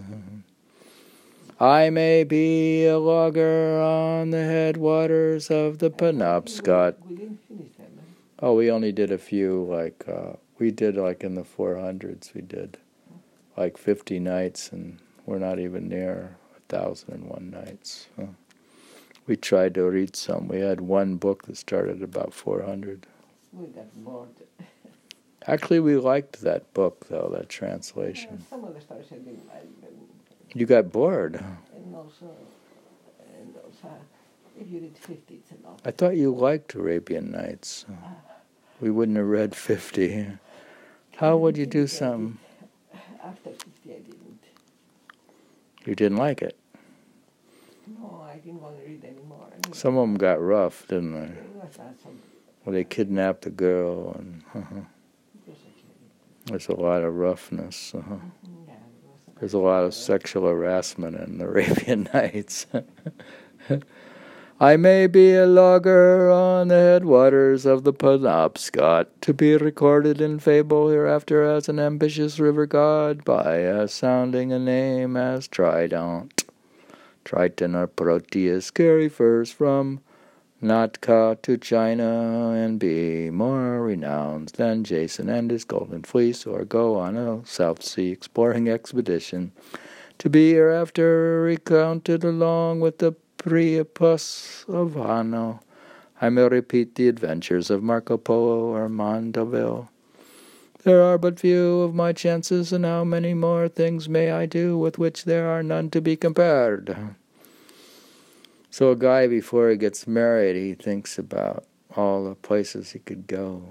I 1.58 1.90
may 1.90 2.22
be 2.22 2.86
a 2.86 2.96
logger 2.96 3.80
on 3.80 4.30
the 4.30 4.44
headwaters 4.44 5.50
of 5.50 5.78
the 5.78 5.90
Penobscot. 5.90 6.94
We 7.08 7.16
didn't 7.16 7.40
finish 7.48 7.72
that, 7.76 7.92
man. 7.96 8.06
Oh, 8.38 8.54
we 8.54 8.70
only 8.70 8.92
did 8.92 9.10
a 9.10 9.18
few, 9.18 9.64
like, 9.64 10.04
uh, 10.06 10.34
we 10.58 10.70
did 10.70 10.96
like 10.96 11.22
in 11.22 11.34
the 11.34 11.42
400s, 11.42 12.34
we 12.34 12.42
did 12.42 12.78
like 13.56 13.76
50 13.76 14.18
nights, 14.20 14.70
and 14.72 14.98
we're 15.26 15.38
not 15.38 15.58
even 15.58 15.88
near 15.88 16.36
1,001 16.68 17.50
nights. 17.50 18.08
Huh. 18.16 18.26
We 19.26 19.36
tried 19.36 19.74
to 19.74 19.82
read 19.84 20.16
some. 20.16 20.48
We 20.48 20.60
had 20.60 20.80
one 20.80 21.16
book 21.16 21.44
that 21.46 21.56
started 21.56 22.02
about 22.02 22.32
400. 22.32 23.06
We 23.52 23.66
got 23.66 24.04
bored. 24.04 24.28
Actually, 25.46 25.80
we 25.80 25.96
liked 25.96 26.40
that 26.42 26.72
book, 26.74 27.06
though, 27.08 27.30
that 27.34 27.48
translation. 27.48 28.44
some 28.50 28.64
of 28.64 28.74
the 28.74 28.80
stories 28.80 29.06
I 29.10 29.16
didn't 29.16 29.46
like. 29.46 29.64
You 30.54 30.66
got 30.66 30.90
bored. 30.90 31.44
And 31.74 31.94
also, 31.94 32.30
and 33.38 33.54
also, 33.64 33.94
if 34.58 34.70
you 34.70 34.80
read 34.80 34.96
50, 34.96 35.34
it's 35.34 35.52
lot. 35.64 35.80
I 35.84 35.90
thought 35.90 36.16
you 36.16 36.34
liked 36.34 36.74
Arabian 36.74 37.30
Nights. 37.30 37.84
Ah. 37.90 38.14
We 38.80 38.90
wouldn't 38.90 39.16
have 39.16 39.26
read 39.26 39.54
50. 39.54 40.38
How 41.18 41.36
would 41.36 41.56
you 41.56 41.66
do 41.66 41.88
something? 41.88 42.38
After 43.24 43.50
50, 43.50 43.64
I 43.86 43.94
didn't. 43.98 44.40
You 45.84 45.94
didn't 45.96 46.16
like 46.18 46.42
it. 46.42 46.56
No, 47.98 48.24
I 48.32 48.36
didn't 48.36 48.62
want 48.62 48.78
to 48.78 48.86
read 48.86 49.04
anymore. 49.04 49.48
Some 49.72 49.96
of 49.96 50.02
them 50.02 50.16
got 50.16 50.40
rough, 50.40 50.86
didn't 50.86 51.14
they? 51.14 51.26
it 51.26 51.54
was 51.54 51.76
not 51.76 52.00
some, 52.00 52.20
Well, 52.64 52.72
they 52.72 52.84
kidnapped 52.84 53.42
the 53.42 53.50
girl, 53.50 54.12
and 54.16 54.44
uh 54.54 54.58
okay. 54.58 54.86
there's 56.46 56.68
a 56.68 56.74
lot 56.76 57.02
of 57.02 57.14
roughness. 57.16 57.94
uh 57.96 57.98
it 57.98 58.04
was 58.04 58.20
There's 59.40 59.54
a 59.54 59.58
lot 59.58 59.82
of 59.82 59.94
sexual 59.94 60.46
harassment 60.46 61.16
in 61.16 61.38
the 61.38 61.44
Arabian 61.52 62.08
Nights. 62.14 62.66
I 64.60 64.76
may 64.76 65.06
be 65.06 65.34
a 65.34 65.46
logger 65.46 66.32
on 66.32 66.66
the 66.66 66.74
headwaters 66.74 67.64
of 67.64 67.84
the 67.84 67.92
Penobscot, 67.92 69.06
to 69.20 69.32
be 69.32 69.56
recorded 69.56 70.20
in 70.20 70.40
fable 70.40 70.88
hereafter 70.88 71.44
as 71.44 71.68
an 71.68 71.78
ambitious 71.78 72.40
river 72.40 72.66
god 72.66 73.24
by 73.24 73.58
a 73.58 73.86
sounding 73.86 74.52
a 74.52 74.58
name 74.58 75.16
as 75.16 75.46
Trident. 75.46 76.44
Triton 77.24 77.76
or 77.76 77.86
Proteus 77.86 78.72
carry 78.72 79.08
furs 79.08 79.52
from 79.52 80.00
Nootka 80.60 81.38
to 81.42 81.56
China 81.56 82.50
and 82.50 82.80
be 82.80 83.30
more 83.30 83.80
renowned 83.80 84.48
than 84.56 84.82
Jason 84.82 85.28
and 85.28 85.52
his 85.52 85.62
golden 85.62 86.02
fleece, 86.02 86.48
or 86.48 86.64
go 86.64 86.96
on 86.96 87.16
a 87.16 87.46
South 87.46 87.84
Sea 87.84 88.10
exploring 88.10 88.68
expedition, 88.68 89.52
to 90.18 90.28
be 90.28 90.50
hereafter 90.50 91.42
recounted 91.42 92.24
along 92.24 92.80
with 92.80 92.98
the 92.98 93.14
Periplus 93.38 94.64
of 94.68 94.94
Hanno. 94.94 95.60
I 96.20 96.28
may 96.28 96.48
repeat 96.48 96.96
the 96.96 97.08
adventures 97.08 97.70
of 97.70 97.82
Marco 97.82 98.16
Polo 98.16 98.74
or 98.74 98.88
Mandeville. 98.88 99.88
There 100.82 101.02
are 101.02 101.18
but 101.18 101.40
few 101.40 101.80
of 101.82 101.94
my 101.94 102.12
chances, 102.12 102.72
and 102.72 102.84
how 102.84 103.04
many 103.04 103.34
more 103.34 103.68
things 103.68 104.08
may 104.08 104.30
I 104.30 104.46
do 104.46 104.76
with 104.76 104.98
which 104.98 105.24
there 105.24 105.48
are 105.48 105.62
none 105.62 105.90
to 105.90 106.00
be 106.00 106.16
compared? 106.16 106.96
So 108.70 108.90
a 108.90 108.96
guy 108.96 109.26
before 109.26 109.70
he 109.70 109.76
gets 109.76 110.06
married, 110.06 110.56
he 110.56 110.74
thinks 110.74 111.18
about 111.18 111.64
all 111.96 112.24
the 112.24 112.34
places 112.34 112.92
he 112.92 113.00
could 113.00 113.26
go, 113.26 113.62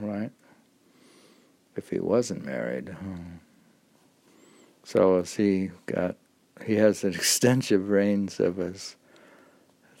right? 0.00 0.30
If 1.76 1.90
he 1.90 1.98
wasn't 1.98 2.44
married. 2.44 2.96
So 4.84 5.18
as 5.18 5.34
he 5.34 5.70
got, 5.86 6.16
he 6.64 6.74
has 6.76 7.04
an 7.04 7.14
extensive 7.14 7.88
range 7.88 8.38
of 8.40 8.56
his 8.56 8.96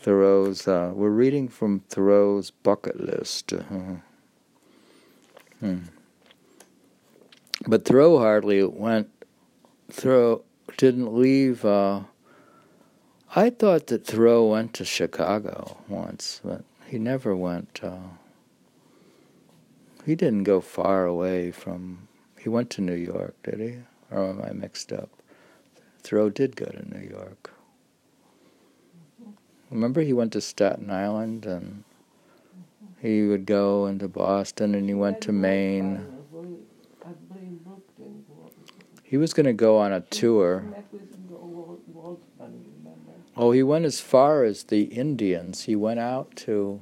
Thoreau's. 0.04 0.68
Uh, 0.68 0.92
we're 0.94 1.08
reading 1.08 1.48
from 1.48 1.80
Thoreau's 1.88 2.50
bucket 2.50 3.00
list. 3.00 3.54
Uh, 3.54 3.96
hmm. 5.60 5.78
But 7.66 7.86
Thoreau 7.86 8.18
hardly 8.18 8.62
went. 8.64 9.08
Thoreau 9.90 10.44
didn't 10.76 11.14
leave. 11.14 11.64
Uh, 11.64 12.02
I 13.34 13.48
thought 13.48 13.86
that 13.86 14.06
Thoreau 14.06 14.44
went 14.44 14.74
to 14.74 14.84
Chicago 14.84 15.78
once, 15.88 16.42
but 16.44 16.64
he 16.86 16.98
never 16.98 17.34
went. 17.34 17.80
Uh, 17.82 18.12
he 20.04 20.14
didn't 20.14 20.44
go 20.44 20.60
far 20.60 21.06
away 21.06 21.50
from. 21.50 22.08
He 22.38 22.50
went 22.50 22.68
to 22.72 22.82
New 22.82 22.92
York, 22.92 23.42
did 23.42 23.58
he? 23.58 23.78
Or 24.10 24.28
am 24.28 24.42
I 24.42 24.52
mixed 24.52 24.92
up? 24.92 25.08
Thoreau 26.02 26.28
did 26.28 26.56
go 26.56 26.66
to 26.66 26.86
New 26.94 27.08
York. 27.08 27.53
Remember, 29.74 30.02
he 30.02 30.12
went 30.12 30.32
to 30.34 30.40
Staten 30.40 30.88
Island, 30.88 31.46
and 31.46 31.82
he 33.00 33.22
would 33.22 33.44
go 33.44 33.86
into 33.86 34.06
Boston, 34.06 34.72
and 34.72 34.88
he 34.88 34.94
went 34.94 35.20
to 35.22 35.32
Maine. 35.32 35.96
I 37.04 37.08
blame 37.28 37.58
Brooklyn. 37.64 38.24
He 39.02 39.16
was 39.16 39.34
going 39.34 39.46
to 39.46 39.52
go 39.52 39.78
on 39.78 39.92
a 39.92 40.00
tour. 40.00 40.60
Met 40.60 40.86
with 40.92 41.18
Walt- 41.28 41.80
Whitman, 41.88 42.64
remember? 42.78 43.12
Oh, 43.36 43.50
he 43.50 43.64
went 43.64 43.84
as 43.84 44.00
far 44.00 44.44
as 44.44 44.62
the 44.62 44.82
Indians. 44.84 45.64
He 45.64 45.74
went 45.74 45.98
out 45.98 46.36
to 46.36 46.80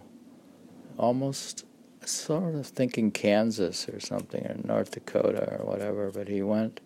almost 0.98 1.64
sort 2.05 2.55
of 2.55 2.66
thinking 2.66 3.11
Kansas 3.11 3.88
or 3.88 4.00
something, 4.00 4.44
or 4.44 4.57
North 4.64 4.90
Dakota 4.90 5.59
or 5.59 5.64
whatever, 5.64 6.11
but 6.11 6.28
he 6.28 6.42
went, 6.42 6.81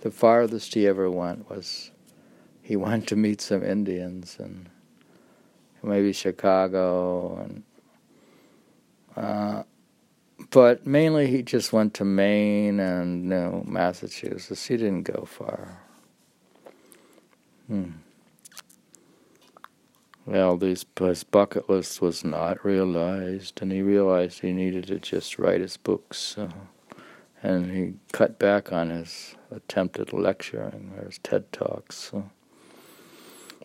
the 0.00 0.10
farthest 0.10 0.74
he 0.74 0.88
ever 0.88 1.08
went 1.08 1.48
was 1.48 1.92
he 2.60 2.74
went 2.86 3.06
to 3.06 3.14
meet 3.14 3.40
some 3.40 3.62
Indians 3.62 4.38
and 4.40 4.68
maybe 5.82 6.12
Chicago 6.12 7.38
and 7.38 7.62
uh, 9.16 9.62
but 10.50 10.86
mainly 10.86 11.26
he 11.28 11.42
just 11.42 11.72
went 11.72 11.94
to 11.94 12.04
Maine 12.04 12.80
and 12.80 13.24
you 13.24 13.30
know, 13.30 13.64
Massachusetts. 13.66 14.66
He 14.66 14.76
didn't 14.76 15.04
go 15.04 15.24
far. 15.24 15.78
Hmm. 17.66 17.90
Well, 20.24 20.56
these, 20.56 20.84
his 20.98 21.24
bucket 21.24 21.68
list 21.68 22.00
was 22.00 22.22
not 22.22 22.64
realized, 22.64 23.60
and 23.60 23.72
he 23.72 23.82
realized 23.82 24.40
he 24.40 24.52
needed 24.52 24.86
to 24.86 24.98
just 25.00 25.38
write 25.38 25.60
his 25.60 25.76
books. 25.76 26.38
Uh, 26.38 26.52
and 27.42 27.72
he 27.72 27.94
cut 28.12 28.38
back 28.38 28.72
on 28.72 28.90
his 28.90 29.34
attempt 29.50 29.98
at 29.98 30.12
lecturing 30.12 30.92
or 30.96 31.06
his 31.06 31.18
TED 31.18 31.50
Talks. 31.50 31.96
So. 31.96 32.30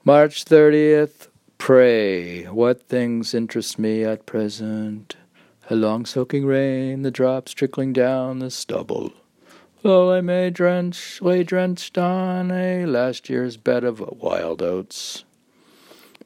March 0.03 0.45
30th, 0.45 1.27
pray. 1.57 2.43
What 2.45 2.83
things 2.83 3.33
interest 3.33 3.77
me 3.77 4.03
at 4.03 4.25
present? 4.25 5.15
A 5.69 5.75
long 5.75 6.05
soaking 6.05 6.45
rain, 6.45 7.01
the 7.01 7.11
drops 7.11 7.53
trickling 7.53 7.93
down 7.93 8.39
the 8.39 8.49
stubble. 8.49 9.13
Though 9.81 10.13
I 10.13 10.21
may 10.21 10.49
drench, 10.49 11.21
lay 11.21 11.43
drenched 11.43 11.97
on 11.97 12.51
a 12.51 12.85
last 12.85 13.29
year's 13.29 13.57
bed 13.57 13.83
of 13.83 13.99
wild 13.99 14.61
oats 14.61 15.23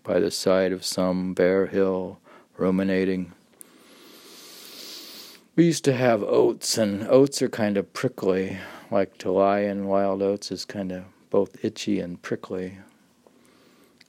by 0.03 0.19
the 0.19 0.31
side 0.31 0.71
of 0.71 0.85
some 0.85 1.33
bare 1.33 1.67
hill, 1.67 2.19
ruminating. 2.57 3.33
We 5.55 5.65
used 5.65 5.83
to 5.85 5.93
have 5.93 6.23
oats, 6.23 6.77
and 6.77 7.07
oats 7.07 7.41
are 7.41 7.49
kind 7.49 7.77
of 7.77 7.93
prickly. 7.93 8.57
Like 8.89 9.17
to 9.19 9.31
lie 9.31 9.59
in 9.59 9.87
wild 9.87 10.21
oats 10.21 10.51
is 10.51 10.65
kind 10.65 10.91
of 10.91 11.03
both 11.29 11.63
itchy 11.63 11.99
and 11.99 12.21
prickly. 12.21 12.77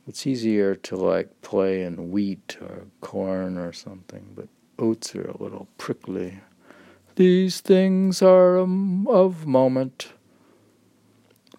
It's 0.06 0.26
easier 0.26 0.74
to 0.74 0.96
like 0.96 1.40
play 1.42 1.82
in 1.82 2.10
wheat 2.10 2.56
or 2.60 2.86
corn 3.00 3.56
or 3.56 3.72
something, 3.72 4.32
but 4.34 4.48
oats 4.78 5.14
are 5.14 5.28
a 5.28 5.42
little 5.42 5.68
prickly. 5.78 6.40
These 7.14 7.60
things 7.60 8.20
are 8.22 8.58
um, 8.58 9.06
of 9.06 9.46
moment. 9.46 10.12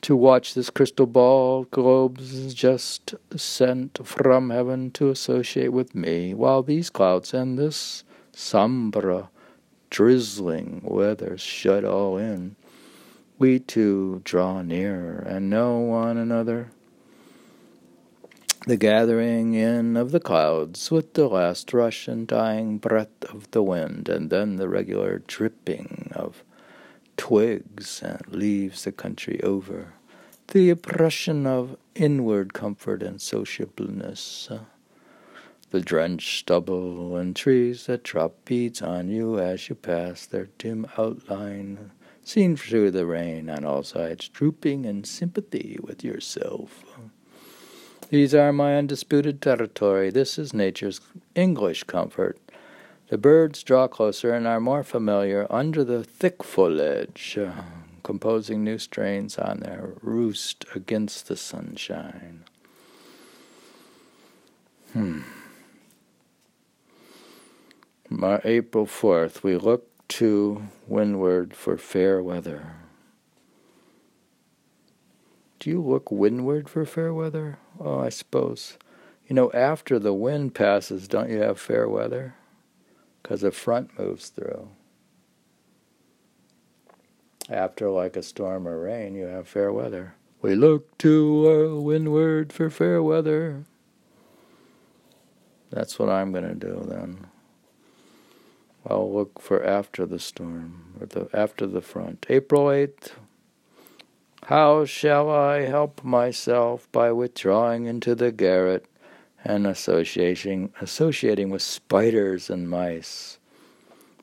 To 0.02 0.18
watch 0.18 0.54
this 0.54 0.70
crystal 0.70 1.06
ball 1.06 1.64
globes 1.72 2.54
just 2.54 3.16
sent 3.38 4.06
from 4.06 4.50
heaven 4.50 4.92
to 4.92 5.10
associate 5.10 5.72
with 5.72 5.96
me, 5.96 6.34
while 6.34 6.62
these 6.62 6.90
clouds 6.90 7.34
and 7.34 7.58
this 7.58 8.04
sombra, 8.34 9.30
drizzling 9.90 10.82
weather 10.84 11.38
shut 11.38 11.86
all 11.86 12.18
in. 12.18 12.58
we 13.40 13.60
two 13.60 14.22
draw 14.24 14.62
nearer 14.62 15.20
and 15.28 15.50
know 15.50 15.78
one 15.78 16.18
another. 16.18 16.72
The 18.66 18.78
gathering 18.78 19.56
in 19.56 19.98
of 19.98 20.12
the 20.12 20.22
clouds 20.22 20.90
with 20.90 21.16
the 21.16 21.28
last 21.28 21.74
rush 21.74 22.08
and 22.08 22.26
dying 22.26 22.78
breath 22.78 23.26
of 23.26 23.52
the 23.52 23.62
wind, 23.62 24.08
and 24.08 24.30
then 24.30 24.56
the 24.56 24.70
regular 24.70 25.22
dripping 25.28 26.14
of 26.16 26.46
twigs 27.18 28.02
and 28.02 28.26
leaves 28.30 28.86
the 28.86 28.94
country 28.94 29.44
over. 29.44 29.96
The 30.48 30.70
oppression 30.70 31.46
of 31.46 31.76
inward 31.94 32.54
comfort 32.54 33.04
and 33.04 33.20
sociableness. 33.20 34.50
The 35.72 35.82
drenched 35.82 36.40
stubble 36.40 37.18
and 37.18 37.36
trees 37.36 37.88
that 37.88 38.04
drop 38.04 38.46
beads 38.46 38.82
on 38.82 39.10
you 39.10 39.40
as 39.40 39.68
you 39.68 39.76
pass, 39.76 40.26
their 40.26 40.48
dim 40.58 40.88
outline 40.98 41.92
seen 42.24 42.56
through 42.56 42.92
the 42.92 43.06
rain 43.06 43.50
on 43.50 43.66
all 43.66 43.84
sides, 43.84 44.30
drooping 44.30 44.86
in 44.86 45.04
sympathy 45.04 45.78
with 45.84 46.02
yourself. 46.02 46.86
These 48.14 48.36
are 48.36 48.54
my 48.54 48.76
undisputed 48.76 49.42
territory. 49.42 50.12
This 50.12 50.38
is 50.38 50.54
nature's 50.54 51.02
English 51.34 51.86
comfort. 51.86 52.38
The 53.08 53.18
birds 53.18 53.64
draw 53.64 53.88
closer 53.88 54.36
and 54.36 54.46
are 54.46 54.60
more 54.60 54.84
familiar 54.84 55.48
under 55.50 55.84
the 55.84 56.04
thick 56.04 56.44
foliage, 56.44 57.40
uh, 57.40 57.64
composing 58.04 58.64
new 58.64 58.78
strains 58.78 59.40
on 59.40 59.62
their 59.62 59.94
roost 60.04 60.64
against 60.76 61.28
the 61.28 61.36
sunshine. 61.36 62.44
Hmm. 64.94 65.22
My 68.10 68.42
April 68.44 68.86
4th, 68.86 69.42
we 69.42 69.58
look 69.58 69.90
to 70.20 70.62
windward 70.86 71.56
for 71.56 71.78
fair 71.78 72.22
weather. 72.22 72.76
Do 75.58 75.72
you 75.72 75.82
look 75.82 76.12
windward 76.12 76.70
for 76.70 76.86
fair 76.86 77.12
weather? 77.12 77.58
Oh, 77.84 78.00
I 78.00 78.08
suppose. 78.10 78.78
You 79.28 79.36
know, 79.36 79.52
after 79.52 80.00
the 80.00 80.14
wind 80.14 80.56
passes, 80.56 81.08
don't 81.08 81.30
you 81.30 81.40
have 81.40 81.60
fair 81.60 81.90
weather? 81.90 82.36
Because 83.22 83.44
a 83.44 83.52
front 83.52 84.00
moves 84.00 84.30
through. 84.30 84.70
After, 87.50 87.90
like 87.90 88.16
a 88.16 88.24
storm 88.24 88.68
or 88.68 88.80
rain, 88.80 89.16
you 89.16 89.26
have 89.26 89.50
fair 89.50 89.74
weather. 89.74 90.16
We 90.42 90.56
look 90.56 90.98
to 91.00 91.82
windward 91.82 92.54
for 92.54 92.70
fair 92.70 93.04
weather. 93.04 93.66
That's 95.70 96.00
what 96.00 96.10
I'm 96.10 96.32
going 96.32 96.48
to 96.48 96.56
do 96.56 96.86
then. 96.88 97.28
I'll 98.88 99.12
look 99.12 99.42
for 99.42 99.64
after 99.64 100.06
the 100.06 100.20
storm, 100.20 100.96
or 101.00 101.06
the 101.06 101.30
after 101.34 101.66
the 101.66 101.82
front. 101.82 102.26
April 102.30 102.66
8th. 102.66 103.12
How 104.48 104.84
shall 104.84 105.30
I 105.30 105.62
help 105.62 106.04
myself 106.04 106.92
by 106.92 107.14
withdrawing 107.14 107.86
into 107.86 108.14
the 108.14 108.30
garret 108.30 108.86
and 109.46 109.66
associating 109.66 110.74
associating 110.82 111.50
with 111.50 111.62
spiders 111.62 112.50
and 112.50 112.70
mice, 112.70 113.40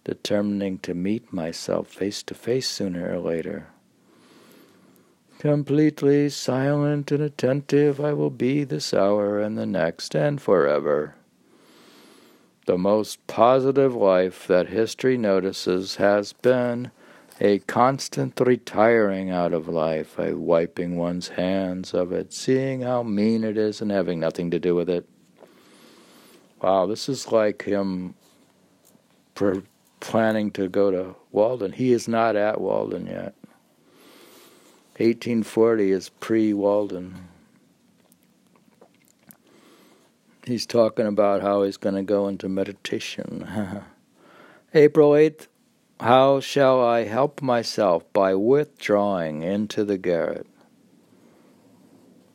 determining 0.05 0.79
to 0.81 0.93
meet 0.93 1.33
myself 1.33 1.89
face 1.89 2.23
to 2.25 2.35
face 2.35 2.69
sooner 2.69 3.15
or 3.15 3.19
later? 3.19 3.69
Completely 5.39 6.29
silent 6.29 7.11
and 7.11 7.23
attentive 7.23 7.99
I 7.99 8.13
will 8.13 8.29
be 8.29 8.63
this 8.63 8.93
hour 8.93 9.41
and 9.41 9.57
the 9.57 9.65
next 9.65 10.15
and 10.15 10.39
forever. 10.39 11.15
The 12.67 12.77
most 12.77 13.27
positive 13.27 13.95
life 13.95 14.47
that 14.49 14.69
history 14.69 15.17
notices 15.17 15.97
has 15.97 16.35
been 16.35 16.91
a 17.41 17.59
constant 17.61 18.39
retiring 18.39 19.31
out 19.31 19.53
of 19.53 19.67
life, 19.67 20.19
a 20.19 20.35
wiping 20.35 20.97
one's 20.97 21.29
hands 21.29 21.95
of 21.95 22.13
it, 22.13 22.33
seeing 22.33 22.83
how 22.83 23.03
mean 23.03 23.45
it 23.45 23.57
is 23.57 23.81
and 23.81 23.91
having 23.91 24.21
nothing 24.21 24.51
to 24.51 24.59
do 24.59 24.75
with 24.75 24.91
it. 24.91 25.09
Wow, 26.61 26.87
this 26.87 27.09
is 27.09 27.33
like 27.33 27.63
him 27.63 28.15
planning 30.01 30.51
to 30.51 30.69
go 30.69 30.91
to 30.91 31.17
Walden. 31.33 31.73
He 31.73 31.93
is 31.93 32.07
not 32.07 32.37
at 32.37 32.61
Walden 32.61 33.07
yet. 33.07 33.35
1840 34.99 35.93
is 35.93 36.09
pre 36.11 36.53
Walden. 36.53 37.29
he's 40.45 40.67
talking 40.67 41.07
about 41.07 41.43
how 41.43 41.63
he's 41.63 41.77
going 41.77 41.95
to 41.95 42.03
go 42.03 42.29
into 42.29 42.49
meditation. 42.49 43.47
April 44.75 45.13
8th, 45.13 45.47
how 46.01 46.41
shall 46.41 46.83
I 46.83 47.05
help 47.05 47.43
myself 47.43 48.11
by 48.13 48.35
withdrawing 48.35 49.43
into 49.43 49.85
the 49.85 49.99
garret 49.99 50.47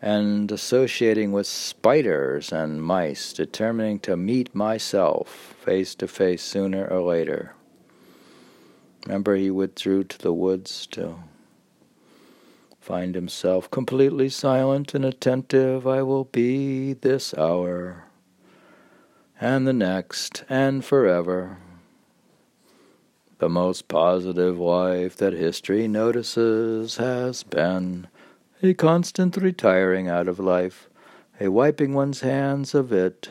and 0.01 0.51
associating 0.51 1.31
with 1.31 1.47
spiders 1.47 2.51
and 2.51 2.83
mice, 2.83 3.33
determining 3.33 3.99
to 3.99 4.15
meet 4.15 4.53
myself 4.53 5.55
face 5.63 5.95
to 5.95 6.07
face 6.07 6.43
sooner 6.43 6.85
or 6.85 7.01
later? 7.01 7.55
Remember, 9.05 9.35
he 9.35 9.49
withdrew 9.49 10.03
to 10.03 10.17
the 10.19 10.33
woods 10.33 10.85
to 10.87 11.15
find 12.79 13.15
himself 13.15 13.69
completely 13.71 14.29
silent 14.29 14.93
and 14.93 15.03
attentive. 15.03 15.87
I 15.87 16.03
will 16.03 16.25
be 16.25 16.93
this 16.93 17.33
hour 17.33 18.05
and 19.41 19.67
the 19.67 19.73
next, 19.73 20.43
and 20.49 20.83
forever. 20.85 21.57
The 23.37 23.49
most 23.49 23.89
positive 23.89 24.57
life 24.57 25.17
that 25.17 25.33
history 25.33 25.89
notices 25.89 26.95
has 26.97 27.43
been 27.43 28.07
a 28.63 28.73
constant 28.73 29.35
retiring 29.35 30.07
out 30.07 30.29
of 30.29 30.39
life, 30.39 30.87
a 31.39 31.49
wiping 31.49 31.93
one's 31.93 32.21
hands 32.21 32.73
of 32.73 32.93
it, 32.93 33.29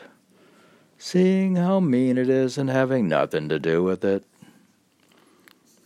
seeing 0.99 1.55
how 1.55 1.79
mean 1.79 2.19
it 2.19 2.29
is 2.29 2.57
and 2.57 2.69
having 2.69 3.07
nothing 3.07 3.49
to 3.49 3.57
do 3.57 3.81
with 3.83 4.05
it. 4.05 4.23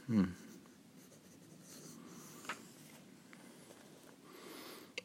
Hmm. 0.07 0.25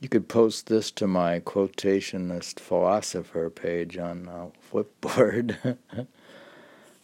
You 0.01 0.09
could 0.09 0.29
post 0.29 0.67
this 0.67 0.91
to 0.91 1.07
my 1.07 1.39
quotationist 1.39 2.59
philosopher 2.59 3.49
page 3.49 3.97
on 3.97 4.29
uh, 4.29 4.49
Flipboard 4.71 5.79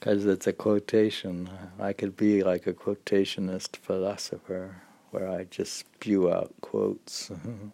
because 0.00 0.26
it's 0.26 0.46
a 0.46 0.52
quotation. 0.52 1.48
I 1.78 1.92
could 1.92 2.16
be 2.16 2.42
like 2.42 2.66
a 2.66 2.72
quotationist 2.72 3.76
philosopher 3.76 4.82
where 5.10 5.28
I 5.28 5.44
just 5.44 5.74
spew 5.74 6.32
out 6.32 6.52
quotes. 6.60 7.30
and 7.48 7.72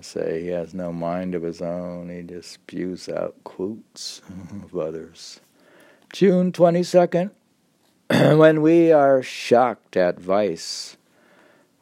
say 0.00 0.42
he 0.42 0.48
has 0.48 0.72
no 0.72 0.92
mind 0.92 1.34
of 1.34 1.42
his 1.42 1.60
own, 1.60 2.08
he 2.08 2.22
just 2.22 2.50
spews 2.50 3.08
out 3.08 3.36
quotes 3.44 4.22
of 4.64 4.76
others. 4.76 5.40
June 6.12 6.50
22nd, 6.50 7.30
when 8.38 8.62
we 8.62 8.90
are 8.90 9.22
shocked 9.22 9.96
at 9.96 10.18
vice 10.18 10.96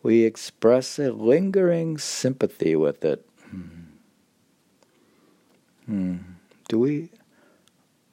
we 0.02 0.24
express 0.24 0.98
a 0.98 1.12
lingering 1.12 1.98
sympathy 1.98 2.74
with 2.74 3.04
it. 3.04 3.26
Hmm. 3.50 3.66
Hmm. 5.86 6.16
Do 6.68 6.78
we, 6.78 7.10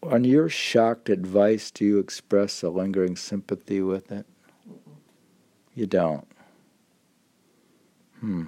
on 0.08 0.24
your 0.24 0.50
shocked 0.50 1.10
advice, 1.10 1.72
do 1.72 1.86
you 1.86 2.00
express 2.00 2.64
a 2.64 2.70
lingering 2.70 3.16
sympathy 3.16 3.82
with 3.82 4.12
it? 4.12 4.26
You 5.76 5.86
don't. 5.86 6.28
Hmm. 8.20 8.46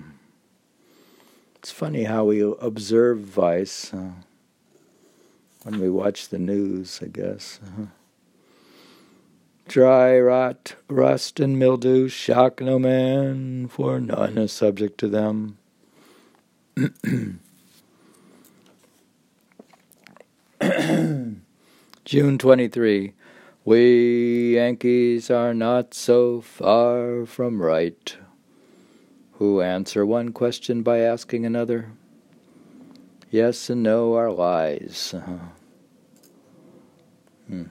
It's 1.55 1.71
funny 1.71 2.05
how 2.05 2.25
we 2.25 2.41
observe 2.41 3.19
vice 3.19 3.93
uh, 3.93 4.11
when 5.63 5.79
we 5.79 5.89
watch 5.89 6.29
the 6.29 6.39
news, 6.39 6.99
I 7.03 7.07
guess. 7.07 7.59
Uh-huh. 7.63 7.85
Dry 9.67 10.19
rot, 10.19 10.75
rust, 10.87 11.39
and 11.39 11.59
mildew 11.59 12.07
shock 12.07 12.61
no 12.61 12.79
man, 12.79 13.67
for 13.67 13.99
none 13.99 14.37
is 14.37 14.51
subject 14.51 14.97
to 14.99 15.07
them. 15.07 15.57
June 22.09 22.39
23. 22.39 23.13
We 23.65 24.55
Yankees 24.55 25.29
are 25.29 25.53
not 25.53 25.93
so 25.93 26.41
far 26.41 27.27
from 27.27 27.61
right. 27.61 28.17
Who 29.33 29.61
answer 29.61 30.03
one 30.07 30.31
question 30.31 30.81
by 30.81 31.01
asking 31.01 31.45
another? 31.45 31.91
Yes 33.29 33.69
and 33.69 33.83
no 33.83 34.15
are 34.15 34.31
lies. 34.31 35.13
Hmm. 37.47 37.65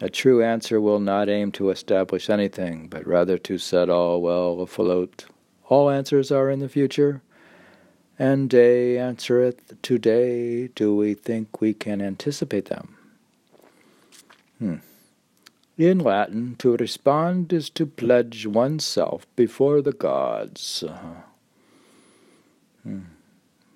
A 0.00 0.08
true 0.08 0.42
answer 0.42 0.80
will 0.80 1.00
not 1.00 1.28
aim 1.28 1.52
to 1.52 1.68
establish 1.68 2.30
anything, 2.30 2.88
but 2.88 3.06
rather 3.06 3.36
to 3.36 3.58
set 3.58 3.90
all 3.90 4.22
well 4.22 4.62
afloat. 4.62 5.26
All 5.68 5.90
answers 5.90 6.32
are 6.32 6.48
in 6.48 6.60
the 6.60 6.70
future, 6.70 7.20
and 8.18 8.48
day 8.48 8.98
answereth 8.98 9.80
today. 9.82 10.68
Do 10.68 10.94
we 10.94 11.14
think 11.14 11.60
we 11.60 11.74
can 11.74 12.00
anticipate 12.00 12.66
them? 12.66 12.96
Hmm. 14.58 14.76
In 15.76 15.98
Latin, 15.98 16.56
to 16.58 16.76
respond 16.76 17.52
is 17.52 17.68
to 17.70 17.84
pledge 17.84 18.46
oneself 18.46 19.26
before 19.36 19.82
the 19.82 19.92
gods. 19.92 20.82
Uh-huh. 20.86 21.22
Hmm. 22.82 23.00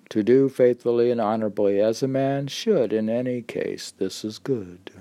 To 0.09 0.23
do 0.23 0.49
faithfully 0.49 1.11
and 1.11 1.21
honorably 1.21 1.79
as 1.79 2.03
a 2.03 2.07
man 2.07 2.47
should 2.47 2.91
in 2.91 3.09
any 3.09 3.41
case, 3.41 3.91
this 3.91 4.25
is 4.25 4.39
good. 4.39 4.91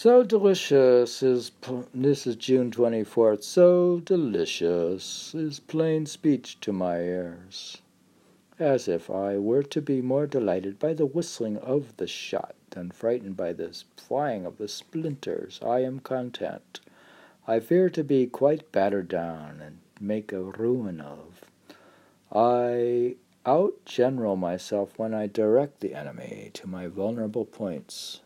So 0.00 0.22
delicious 0.22 1.24
is, 1.24 1.50
this 1.92 2.24
is 2.24 2.36
June 2.36 2.70
24th, 2.70 3.42
so 3.42 3.98
delicious 3.98 5.34
is 5.34 5.58
plain 5.58 6.06
speech 6.06 6.60
to 6.60 6.72
my 6.72 6.98
ears, 6.98 7.82
as 8.60 8.86
if 8.86 9.10
I 9.10 9.38
were 9.38 9.64
to 9.64 9.82
be 9.82 10.00
more 10.00 10.28
delighted 10.28 10.78
by 10.78 10.94
the 10.94 11.04
whistling 11.04 11.56
of 11.56 11.96
the 11.96 12.06
shot 12.06 12.54
than 12.70 12.92
frightened 12.92 13.36
by 13.36 13.52
the 13.52 13.76
flying 13.96 14.46
of 14.46 14.58
the 14.58 14.68
splinters. 14.68 15.58
I 15.66 15.80
am 15.80 15.98
content. 15.98 16.78
I 17.48 17.58
fear 17.58 17.90
to 17.90 18.04
be 18.04 18.28
quite 18.28 18.70
battered 18.70 19.08
down 19.08 19.60
and 19.60 19.78
make 20.00 20.30
a 20.30 20.44
ruin 20.44 21.00
of. 21.00 21.44
I 22.30 23.16
outgeneral 23.44 24.38
myself 24.38 24.96
when 24.96 25.12
I 25.12 25.26
direct 25.26 25.80
the 25.80 25.96
enemy 25.96 26.52
to 26.54 26.68
my 26.68 26.86
vulnerable 26.86 27.44
points. 27.44 28.20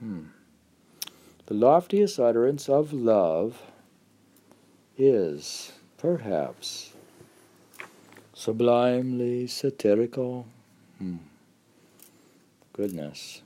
Hmm. 0.00 0.28
The 1.48 1.54
loftiest 1.54 2.20
utterance 2.20 2.68
of 2.68 2.92
love 2.92 3.62
is, 4.98 5.72
perhaps, 5.96 6.92
sublimely 8.34 9.46
satirical. 9.46 10.44
Hmm. 10.98 11.16
Goodness. 12.74 13.40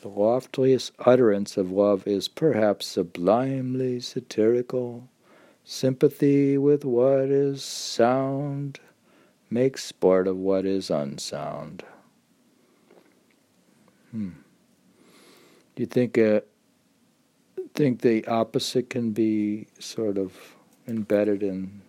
The 0.00 0.08
loftiest 0.08 0.92
utterance 1.00 1.58
of 1.58 1.70
love 1.70 2.06
is 2.06 2.28
perhaps 2.28 2.86
sublimely 2.86 4.00
satirical. 4.00 5.06
Sympathy 5.64 6.56
with 6.56 6.82
what 6.82 7.28
is 7.28 7.62
sound 7.62 8.80
makes 9.50 9.84
sport 9.84 10.26
of 10.26 10.38
what 10.38 10.64
is 10.64 10.88
unsound. 10.88 11.84
Hmm. 14.10 14.30
Do 15.76 15.82
you 15.82 15.86
think 15.86 16.16
uh, 16.16 16.40
think 17.74 18.00
the 18.00 18.26
opposite 18.26 18.90
can 18.90 19.12
be 19.12 19.66
sort 19.78 20.18
of 20.18 20.32
embedded 20.86 21.42
in 21.42 21.82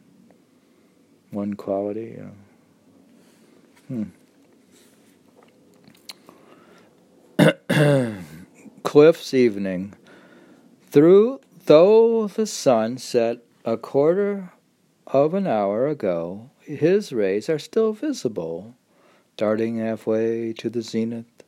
one 1.31 1.55
quality? 1.55 2.19
Hmm. 3.87 4.03
Cliff's 8.83 9.33
evening. 9.33 9.93
Through 10.91 11.39
though 11.65 12.27
the 12.27 12.45
sun 12.45 12.97
set 12.97 13.37
a 13.63 13.77
quarter 13.77 14.51
of 15.07 15.33
an 15.33 15.47
hour 15.47 15.87
ago, 15.87 16.49
his 16.59 17.13
rays 17.13 17.49
are 17.49 17.59
still 17.59 17.93
visible, 17.93 18.75
darting 19.37 19.77
halfway 19.77 20.53
to 20.53 20.69
the 20.69 20.81
zenith 20.81 21.39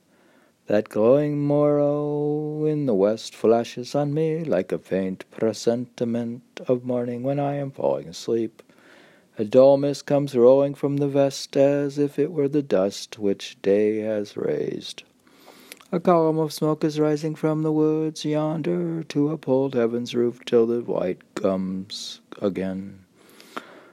that 0.71 0.88
glowing 0.88 1.38
morrow 1.38 2.63
in 2.65 2.86
the 2.86 2.93
west 2.93 3.36
flashes 3.36 3.93
on 3.93 4.13
me 4.13 4.41
like 4.41 4.71
a 4.71 4.79
faint 4.79 5.29
presentiment 5.29 6.41
of 6.65 6.86
morning 6.86 7.23
when 7.23 7.38
I 7.41 7.55
am 7.55 7.71
falling 7.71 8.07
asleep. 8.07 8.63
A 9.38 9.43
dull 9.43 9.75
mist 9.75 10.05
comes 10.05 10.34
rolling 10.34 10.73
from 10.75 10.95
the 10.95 11.10
west 11.10 11.57
as 11.57 11.97
if 11.97 12.17
it 12.17 12.31
were 12.31 12.47
the 12.47 12.62
dust 12.62 13.19
which 13.19 13.62
day 13.62 13.97
has 13.97 14.38
raised. 14.38 15.03
A 15.91 15.99
column 15.99 16.38
of 16.38 16.53
smoke 16.53 16.86
is 16.86 17.01
rising 17.01 17.36
from 17.36 17.63
the 17.63 17.73
woods 17.73 18.23
yonder 18.23 19.03
to 19.03 19.29
uphold 19.29 19.75
heaven's 19.75 20.15
roof 20.15 20.39
till 20.45 20.65
the 20.67 20.79
light 20.89 21.19
comes 21.36 22.21
again. 22.41 23.00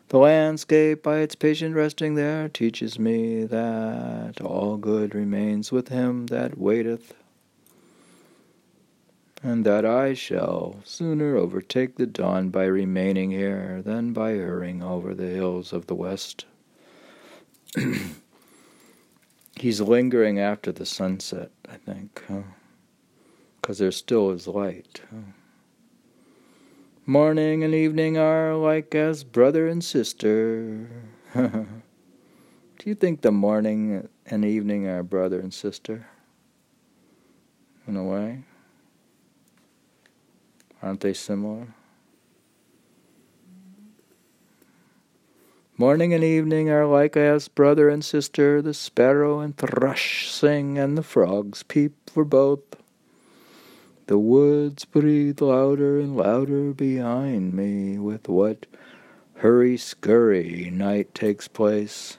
The 0.09 0.18
landscape, 0.18 1.03
by 1.03 1.18
its 1.18 1.35
patient 1.35 1.75
resting 1.75 2.14
there, 2.14 2.49
teaches 2.49 2.99
me 2.99 3.44
that 3.44 4.40
all 4.40 4.79
good 4.79 5.14
remains 5.14 5.71
with 5.71 5.88
him 5.88 6.29
that 6.29 6.57
waiteth, 6.57 7.12
and 9.42 9.66
that 9.66 9.85
I 9.85 10.14
shall 10.14 10.77
sooner 10.83 11.37
overtake 11.37 11.97
the 11.97 12.07
dawn 12.07 12.49
by 12.49 12.64
remaining 12.64 13.33
here 13.33 13.83
than 13.83 14.14
by 14.14 14.31
hurrying 14.33 14.83
over 14.83 15.14
the 15.14 15.27
hills 15.27 15.75
of 15.75 15.88
the 15.88 15.94
west. 15.94 16.47
He's 19.57 19.83
lingering 19.83 20.38
after 20.38 20.73
the 20.73 20.87
sunset, 20.87 21.51
I 21.68 21.77
think, 21.77 22.23
because 22.27 23.79
huh? 23.79 23.85
there 23.85 23.92
still 23.92 24.31
is 24.31 24.47
light. 24.47 25.03
Huh? 25.11 25.33
Morning 27.09 27.64
and 27.64 27.75
evening 27.75 28.18
are 28.18 28.55
like 28.55 28.94
as 28.94 29.25
brother 29.25 29.66
and 29.66 29.83
sister. 29.83 30.90
Do 31.35 31.66
you 32.85 32.94
think 32.94 33.23
the 33.23 33.33
morning 33.33 34.07
and 34.27 34.44
evening 34.44 34.87
are 34.87 35.03
brother 35.03 35.40
and 35.40 35.55
sister? 35.55 36.07
In 37.87 37.97
a 37.97 38.05
way? 38.05 38.42
Aren't 40.83 41.01
they 41.01 41.14
similar? 41.14 41.68
Morning 45.79 46.12
and 46.12 46.23
evening 46.23 46.68
are 46.68 46.85
like 46.85 47.16
as 47.16 47.49
brother 47.49 47.88
and 47.88 48.05
sister. 48.05 48.61
The 48.61 48.75
sparrow 48.75 49.40
and 49.40 49.57
thrush 49.57 50.31
sing, 50.31 50.77
and 50.77 50.99
the 50.99 51.03
frogs 51.03 51.62
peep 51.62 52.11
for 52.11 52.27
both. 52.27 52.61
The 54.09 54.18
woods 54.18 54.87
breathe 54.87 55.42
louder 55.42 56.01
and 56.01 56.16
louder 56.16 56.73
behind 56.73 57.53
me 57.53 57.99
with 57.99 58.27
what 58.27 58.64
hurry 59.35 59.77
scurry 59.77 60.71
night 60.73 61.14
takes 61.14 61.47
place. 61.47 62.16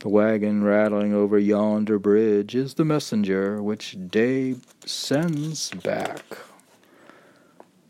The 0.00 0.08
wagon 0.08 0.64
rattling 0.64 1.12
over 1.12 1.38
yonder 1.38 1.98
bridge 1.98 2.54
is 2.54 2.72
the 2.72 2.86
messenger 2.86 3.62
which 3.62 3.98
day 4.08 4.56
sends 4.86 5.70
back 5.70 6.24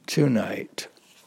to 0.08 0.28
night. 0.28 0.88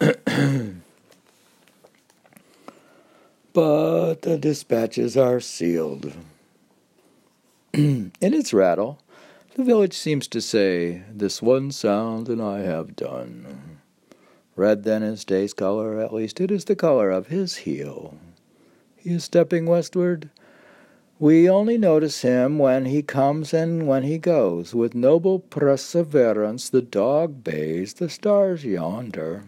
but 3.54 4.24
the 4.24 4.38
dispatches 4.38 5.16
are 5.16 5.40
sealed. 5.40 6.12
In 7.74 8.12
its 8.20 8.54
rattle, 8.54 9.00
the 9.56 9.64
village 9.64 9.94
seems 9.94 10.28
to 10.28 10.42
say, 10.42 11.02
This 11.10 11.42
one 11.42 11.72
sound 11.72 12.28
and 12.28 12.42
I 12.42 12.60
have 12.60 12.96
done. 12.96 13.80
Red 14.58 14.84
then 14.84 15.02
is 15.02 15.24
day's 15.24 15.54
color, 15.54 16.00
at 16.00 16.14
least 16.14 16.42
it 16.42 16.52
is 16.52 16.66
the 16.66 16.76
color 16.76 17.10
of 17.10 17.28
his 17.28 17.58
heel. 17.58 18.18
He 18.98 19.12
is 19.12 19.24
stepping 19.24 19.66
westward. 19.66 20.30
We 21.20 21.50
only 21.50 21.78
notice 21.78 22.22
him 22.22 22.60
when 22.60 22.84
he 22.86 23.02
comes 23.02 23.54
and 23.54 23.88
when 23.88 24.04
he 24.04 24.18
goes. 24.18 24.76
With 24.76 24.94
noble 24.94 25.40
perseverance 25.40 26.70
the 26.70 26.82
dog 26.82 27.42
bays 27.44 27.94
the 27.94 28.10
stars 28.10 28.66
yonder. 28.66 29.46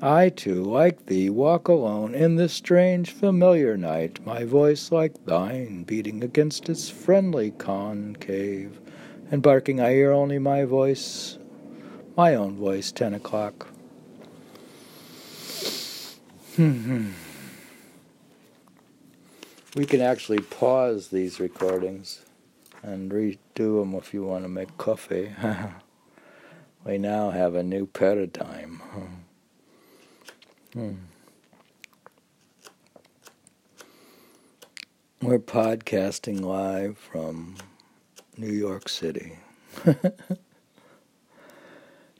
I 0.00 0.28
too, 0.28 0.62
like 0.62 1.06
thee, 1.06 1.28
walk 1.28 1.66
alone 1.66 2.14
in 2.14 2.36
this 2.36 2.52
strange 2.52 3.10
familiar 3.10 3.76
night, 3.76 4.24
my 4.24 4.44
voice 4.44 4.92
like 4.92 5.24
thine 5.24 5.82
beating 5.82 6.22
against 6.22 6.68
its 6.68 6.88
friendly 6.88 7.50
concave, 7.50 8.80
and 9.32 9.42
barking 9.42 9.80
I 9.80 9.94
hear 9.94 10.12
only 10.12 10.38
my 10.38 10.64
voice, 10.64 11.38
my 12.16 12.36
own 12.36 12.56
voice, 12.56 12.92
ten 12.92 13.12
o'clock. 13.12 13.66
Hmm, 16.54 16.70
hmm. 16.70 17.10
we 19.74 19.84
can 19.84 20.00
actually 20.00 20.40
pause 20.40 21.08
these 21.08 21.40
recordings 21.40 22.24
and 22.84 23.10
redo 23.10 23.80
them 23.80 23.94
if 23.94 24.14
you 24.14 24.22
want 24.22 24.44
to 24.44 24.48
make 24.48 24.76
coffee. 24.76 25.32
we 26.86 26.98
now 26.98 27.30
have 27.30 27.56
a 27.56 27.64
new 27.64 27.86
paradigm. 27.86 28.80
Hmm. 30.78 30.94
We're 35.20 35.40
podcasting 35.40 36.42
live 36.42 36.96
from 36.96 37.56
New 38.36 38.52
York 38.52 38.88
City. 38.88 39.40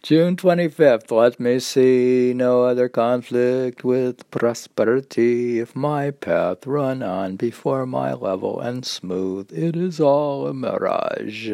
June 0.03 0.35
25th, 0.35 1.13
let 1.13 1.39
me 1.39 1.61
see 1.61 2.33
no 2.35 2.65
other 2.65 2.89
conflict 2.89 3.85
with 3.85 4.29
prosperity. 4.33 5.61
If 5.61 5.77
my 5.77 6.11
path 6.11 6.67
run 6.67 7.01
on 7.01 7.37
before 7.37 7.87
my 7.87 8.13
level 8.13 8.59
and 8.59 8.85
smooth, 8.85 9.53
it 9.53 9.77
is 9.77 10.01
all 10.01 10.49
a 10.49 10.53
mirage. 10.53 11.53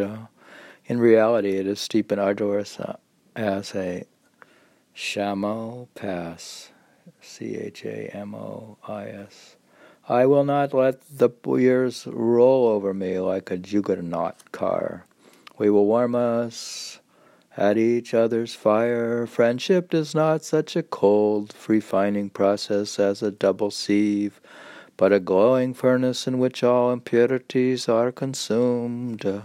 In 0.87 1.01
reality, 1.01 1.57
it 1.57 1.67
is 1.67 1.81
steep 1.81 2.11
and 2.11 2.19
arduous 2.19 2.81
as 3.37 3.75
a 3.75 4.07
chamois 4.95 5.85
pass 5.95 6.71
C 7.25 7.57
H 7.57 7.85
A 7.85 8.15
M 8.15 8.35
O 8.35 8.77
I 8.87 9.07
S. 9.07 9.57
I 10.09 10.27
will 10.27 10.45
not 10.45 10.75
let 10.75 11.01
the 11.09 11.31
years 11.57 12.07
roll 12.07 12.69
over 12.69 12.93
me 12.93 13.19
like 13.19 13.51
a 13.51 13.57
juggernaut 13.57 14.53
car. 14.53 15.07
We 15.57 15.71
will 15.71 15.87
warm 15.87 16.15
us 16.15 17.01
at 17.57 17.79
each 17.79 18.13
other's 18.13 18.55
fire. 18.55 19.27
Friendship 19.27 19.95
is 19.95 20.15
not 20.15 20.45
such 20.45 20.77
a 20.77 20.83
cold, 20.83 21.55
refining 21.67 22.29
process 22.29 22.99
as 22.99 23.23
a 23.23 23.31
double 23.31 23.71
sieve, 23.71 24.41
but 24.97 25.13
a 25.13 25.21
glowing 25.21 25.73
furnace 25.73 26.27
in 26.27 26.39
which 26.39 26.63
all 26.63 26.93
impurities 26.93 27.89
are 27.89 28.13
consumed. 28.13 29.43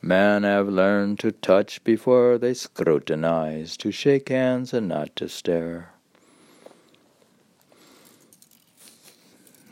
Men 0.00 0.44
have 0.44 0.68
learned 0.68 1.18
to 1.20 1.32
touch 1.32 1.82
before 1.82 2.38
they 2.38 2.54
scrutinize, 2.54 3.76
to 3.78 3.90
shake 3.90 4.28
hands 4.28 4.72
and 4.72 4.86
not 4.86 5.16
to 5.16 5.28
stare. 5.28 5.90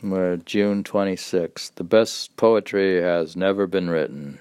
We're 0.03 0.37
June 0.37 0.83
26th. 0.83 1.73
The 1.73 1.83
best 1.83 2.37
poetry 2.37 3.01
has 3.01 3.35
never 3.35 3.65
been 3.65 3.89
written. 3.89 4.37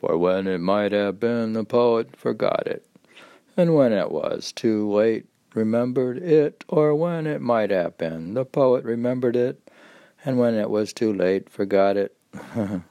For 0.00 0.18
when 0.18 0.48
it 0.48 0.58
might 0.58 0.90
have 0.90 1.20
been, 1.20 1.52
the 1.52 1.62
poet 1.62 2.16
forgot 2.16 2.66
it. 2.66 2.84
And 3.56 3.76
when 3.76 3.92
it 3.92 4.10
was 4.10 4.50
too 4.50 4.92
late, 4.92 5.26
remembered 5.54 6.18
it. 6.18 6.64
Or 6.68 6.96
when 6.96 7.28
it 7.28 7.40
might 7.40 7.70
have 7.70 7.96
been, 7.96 8.34
the 8.34 8.44
poet 8.44 8.84
remembered 8.84 9.36
it. 9.36 9.70
And 10.24 10.36
when 10.36 10.54
it 10.54 10.68
was 10.68 10.92
too 10.92 11.12
late, 11.12 11.48
forgot 11.48 11.96
it. 11.96 12.16
you 12.58 12.82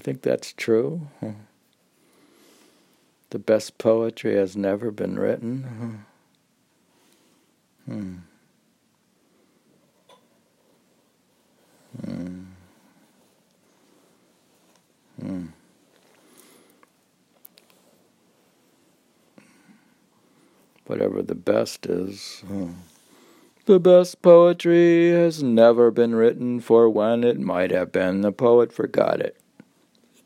think 0.00 0.22
that's 0.22 0.52
true? 0.54 1.06
The 3.30 3.38
best 3.38 3.78
poetry 3.78 4.34
has 4.34 4.56
never 4.56 4.90
been 4.90 5.16
written? 5.16 6.04
Hmm. 7.84 8.16
Whatever 20.86 21.20
the 21.22 21.34
best 21.34 21.86
is. 21.86 22.44
The 23.66 23.80
best 23.80 24.22
poetry 24.22 25.10
has 25.10 25.42
never 25.42 25.90
been 25.90 26.14
written, 26.14 26.60
for 26.60 26.88
when 26.88 27.24
it 27.24 27.40
might 27.40 27.72
have 27.72 27.90
been, 27.90 28.20
the 28.20 28.30
poet 28.30 28.72
forgot 28.72 29.20
it. 29.20 29.36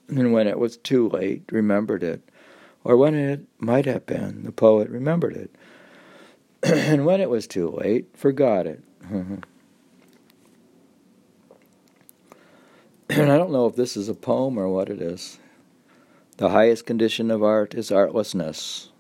And 0.09 0.33
when 0.33 0.47
it 0.47 0.59
was 0.59 0.77
too 0.77 1.09
late, 1.09 1.45
remembered 1.51 2.03
it. 2.03 2.29
Or 2.85 2.97
when 2.97 3.15
it 3.15 3.47
might 3.59 3.87
have 3.87 4.05
been, 4.05 4.45
the 4.45 4.53
poet 4.53 4.91
remembered 4.91 5.37
it. 5.37 5.51
and 6.63 7.07
when 7.07 7.21
it 7.21 7.31
was 7.31 7.47
too 7.47 7.71
late, 7.71 8.15
forgot 8.15 8.67
it. 8.67 8.83
and 13.19 13.33
I 13.33 13.37
don't 13.39 13.51
know 13.51 13.67
if 13.67 13.75
this 13.75 13.97
is 13.97 14.09
a 14.09 14.15
poem 14.15 14.57
or 14.57 14.69
what 14.69 14.89
it 14.89 15.03
is. 15.03 15.41
The 16.37 16.51
highest 16.51 16.87
condition 16.87 17.33
of 17.33 17.43
art 17.43 17.75
is 17.75 17.91
artlessness. 17.91 18.91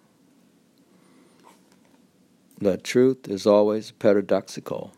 The 2.59 2.77
truth 2.77 3.29
is 3.29 3.47
always 3.47 3.93
paradoxical. 3.93 4.93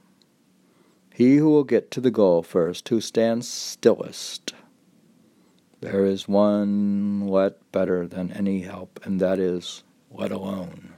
He 1.12 1.37
who 1.37 1.51
will 1.51 1.64
get 1.64 1.90
to 1.90 2.01
the 2.01 2.11
goal 2.11 2.42
first, 2.42 2.88
who 2.88 3.03
stands 3.03 3.46
stillest. 3.46 4.55
There 5.83 6.07
is 6.07 6.27
one 6.27 7.29
let 7.29 7.70
better 7.70 8.07
than 8.07 8.33
any 8.33 8.62
help, 8.62 8.98
and 9.05 9.20
that 9.20 9.38
is 9.38 9.83
let 10.11 10.33
alone. 10.33 10.94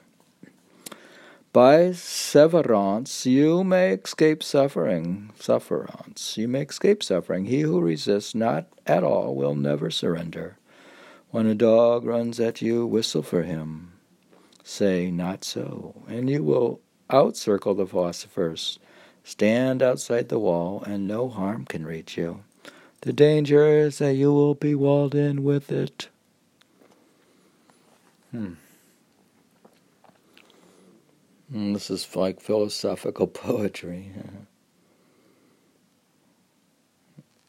By 1.55 1.93
severance 1.93 3.27
you 3.27 3.63
may 3.63 3.93
escape 3.93 4.43
suffering. 4.43 5.31
Sufferance. 5.39 6.37
You 6.37 6.49
may 6.49 6.63
escape 6.63 7.01
suffering. 7.01 7.45
He 7.45 7.61
who 7.61 7.81
resists 7.81 8.35
not 8.35 8.67
at 8.89 9.05
all 9.05 9.37
will 9.37 9.55
never 9.55 9.89
surrender. 9.89 10.57
When 11.31 11.47
a 11.47 11.55
dog 11.55 12.05
runs 12.07 12.41
at 12.41 12.61
you, 12.61 12.85
whistle 12.85 13.23
for 13.23 13.45
him. 13.45 13.93
Say, 14.65 15.13
not 15.13 15.45
so, 15.45 16.03
and 16.09 16.29
you 16.29 16.43
will 16.43 16.81
outcircle 17.09 17.77
the 17.77 17.87
philosophers. 17.87 18.81
Stand 19.23 19.81
outside 19.81 20.31
the 20.31 20.41
wall, 20.41 20.83
and 20.85 21.07
no 21.07 21.29
harm 21.29 21.67
can 21.67 21.87
reach 21.87 22.17
you. 22.17 22.43
The 23.03 23.13
danger 23.13 23.65
is 23.69 23.99
that 23.99 24.15
you 24.15 24.33
will 24.33 24.57
be 24.57 24.75
walled 24.75 25.15
in 25.15 25.45
with 25.45 25.71
it. 25.71 26.09
Hmm. 28.33 28.55
And 31.53 31.71
mm, 31.71 31.75
this 31.75 31.91
is 31.91 32.17
like 32.17 32.41
philosophical 32.41 33.27
poetry. 33.45 34.11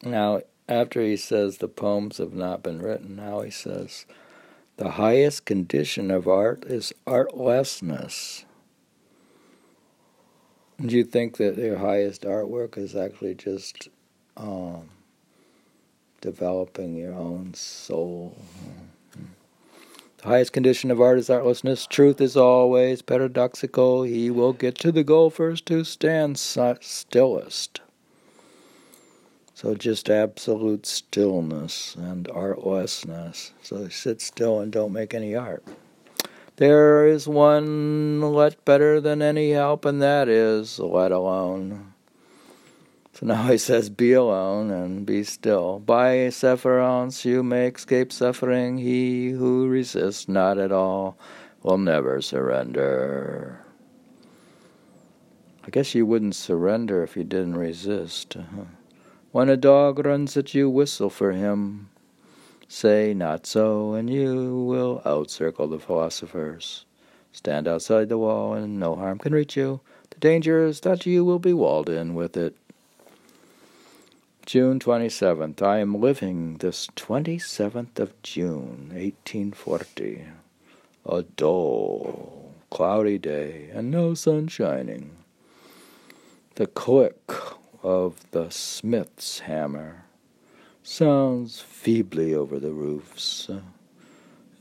now, 0.03 0.41
after 0.67 1.01
he 1.01 1.17
says 1.17 1.57
the 1.57 1.67
poems 1.67 2.17
have 2.17 2.33
not 2.33 2.63
been 2.63 2.81
written, 2.81 3.15
now 3.15 3.41
he 3.41 3.51
says 3.51 4.05
the 4.77 4.91
highest 4.91 5.45
condition 5.45 6.11
of 6.11 6.27
art 6.27 6.65
is 6.65 6.93
artlessness. 7.07 8.45
Do 10.83 10.95
you 10.97 11.05
think 11.05 11.37
that 11.37 11.57
your 11.57 11.77
highest 11.77 12.23
artwork 12.23 12.77
is 12.77 12.95
actually 12.95 13.35
just 13.35 13.87
um, 14.35 14.89
developing 16.19 16.97
your 16.97 17.13
own 17.13 17.53
soul? 17.53 18.35
Highest 20.25 20.53
condition 20.53 20.89
of 20.89 20.99
art 20.99 21.19
is 21.19 21.29
artlessness. 21.29 21.85
Truth 21.85 22.19
is 22.19 22.35
always 22.35 23.03
paradoxical. 23.03 24.01
He 24.01 24.31
will 24.31 24.53
get 24.53 24.73
to 24.79 24.91
the 24.91 25.03
goal 25.03 25.29
first 25.29 25.69
who 25.69 25.83
stands 25.83 26.41
stillest. 26.81 27.81
So 29.53 29.75
just 29.75 30.09
absolute 30.09 30.87
stillness 30.87 31.95
and 31.95 32.27
artlessness. 32.29 33.51
So 33.61 33.87
sit 33.89 34.19
still 34.19 34.59
and 34.59 34.71
don't 34.71 34.91
make 34.91 35.13
any 35.13 35.35
art. 35.35 35.63
There 36.55 37.05
is 37.05 37.27
one 37.27 38.21
let 38.21 38.65
better 38.65 38.99
than 38.99 39.21
any 39.21 39.51
help, 39.51 39.85
and 39.85 40.01
that 40.01 40.27
is 40.27 40.79
let 40.79 41.11
alone. 41.11 41.93
So 43.15 43.27
now 43.27 43.47
he 43.47 43.57
says, 43.57 43.89
Be 43.89 44.11
alone 44.11 44.69
and 44.69 45.05
be 45.05 45.23
still. 45.23 45.79
By 45.79 46.27
sufferance 46.31 47.23
you 47.23 47.43
may 47.43 47.67
escape 47.69 48.11
suffering. 48.11 48.77
He 48.77 49.29
who 49.29 49.69
resists 49.69 50.27
not 50.27 50.57
at 50.57 50.73
all 50.73 51.17
will 51.63 51.77
never 51.77 52.21
surrender. 52.21 53.61
I 55.65 55.69
guess 55.69 55.95
you 55.95 56.05
wouldn't 56.05 56.35
surrender 56.35 57.03
if 57.03 57.15
you 57.15 57.23
didn't 57.23 57.55
resist. 57.55 58.35
When 59.31 59.47
a 59.47 59.55
dog 59.55 60.05
runs 60.05 60.35
at 60.35 60.53
you, 60.53 60.69
whistle 60.69 61.09
for 61.09 61.31
him. 61.31 61.89
Say, 62.67 63.13
Not 63.13 63.45
so, 63.45 63.93
and 63.93 64.09
you 64.09 64.65
will 64.67 65.01
outcircle 65.05 65.69
the 65.69 65.79
philosophers. 65.79 66.83
Stand 67.31 67.65
outside 67.65 68.09
the 68.09 68.17
wall, 68.17 68.53
and 68.53 68.77
no 68.77 68.95
harm 68.95 69.19
can 69.19 69.33
reach 69.33 69.55
you. 69.55 69.79
The 70.09 70.19
danger 70.19 70.65
is 70.65 70.81
that 70.81 71.05
you 71.05 71.23
will 71.23 71.39
be 71.39 71.53
walled 71.53 71.89
in 71.89 72.13
with 72.13 72.35
it. 72.35 72.57
June 74.45 74.77
27th. 74.79 75.59
I 75.63 75.79
am 75.79 75.99
living 75.99 76.57
this 76.57 76.85
27th 76.95 77.97
of 77.97 78.21
June, 78.21 78.91
1840. 78.93 80.27
A 81.07 81.23
dull, 81.23 82.53
cloudy 82.69 83.17
day, 83.17 83.71
and 83.73 83.89
no 83.89 84.13
sun 84.13 84.47
shining. 84.47 85.17
The 86.55 86.67
click 86.67 87.31
of 87.81 88.29
the 88.29 88.51
smith's 88.51 89.39
hammer 89.39 90.03
sounds 90.83 91.59
feebly 91.59 92.35
over 92.35 92.59
the 92.59 92.73
roofs, 92.73 93.49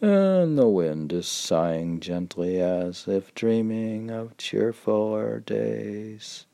and 0.00 0.58
the 0.58 0.66
wind 0.66 1.12
is 1.12 1.28
sighing 1.28 2.00
gently 2.00 2.58
as 2.58 3.06
if 3.06 3.34
dreaming 3.34 4.10
of 4.10 4.38
cheerfuller 4.38 5.44
days. 5.44 6.46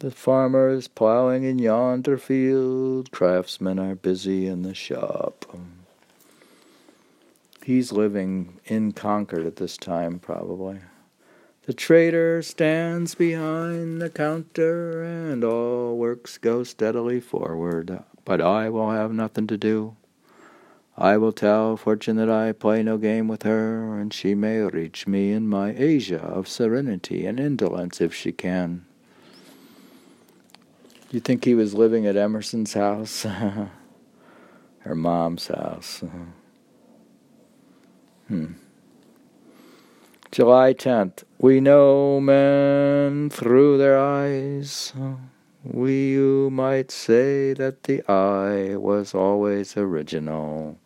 The 0.00 0.10
farmer 0.10 0.70
is 0.70 0.88
plowing 0.88 1.44
in 1.44 1.58
yonder 1.58 2.16
field. 2.16 3.10
Craftsmen 3.10 3.78
are 3.78 3.94
busy 3.94 4.46
in 4.46 4.62
the 4.62 4.72
shop. 4.72 5.44
He's 7.62 7.92
living 7.92 8.60
in 8.64 8.92
Concord 8.92 9.44
at 9.44 9.56
this 9.56 9.76
time, 9.76 10.18
probably. 10.18 10.78
The 11.66 11.74
trader 11.74 12.40
stands 12.40 13.14
behind 13.14 14.00
the 14.00 14.08
counter, 14.08 15.04
and 15.04 15.44
all 15.44 15.98
works 15.98 16.38
go 16.38 16.64
steadily 16.64 17.20
forward. 17.20 18.02
But 18.24 18.40
I 18.40 18.70
will 18.70 18.92
have 18.92 19.12
nothing 19.12 19.46
to 19.48 19.58
do. 19.58 19.96
I 20.96 21.18
will 21.18 21.32
tell 21.32 21.76
Fortune 21.76 22.16
that 22.16 22.30
I 22.30 22.52
play 22.52 22.82
no 22.82 22.96
game 22.96 23.28
with 23.28 23.42
her, 23.42 24.00
and 24.00 24.14
she 24.14 24.34
may 24.34 24.60
reach 24.60 25.06
me 25.06 25.32
in 25.32 25.46
my 25.46 25.74
Asia 25.76 26.20
of 26.22 26.48
serenity 26.48 27.26
and 27.26 27.38
indolence 27.38 28.00
if 28.00 28.14
she 28.14 28.32
can. 28.32 28.86
Do 31.10 31.16
you 31.16 31.20
think 31.20 31.44
he 31.44 31.56
was 31.56 31.74
living 31.74 32.06
at 32.06 32.14
Emerson's 32.14 32.74
house? 32.74 33.22
Her 34.78 34.94
mom's 34.94 35.48
house. 35.48 36.04
hmm. 38.28 38.52
July 40.30 40.72
10th. 40.72 41.24
We 41.40 41.60
know 41.60 42.20
men 42.20 43.28
through 43.28 43.78
their 43.78 43.98
eyes. 43.98 44.92
We 45.64 46.12
you 46.12 46.48
might 46.48 46.92
say 46.92 47.54
that 47.54 47.82
the 47.82 48.08
eye 48.08 48.76
was 48.76 49.12
always 49.12 49.76
original 49.76 50.78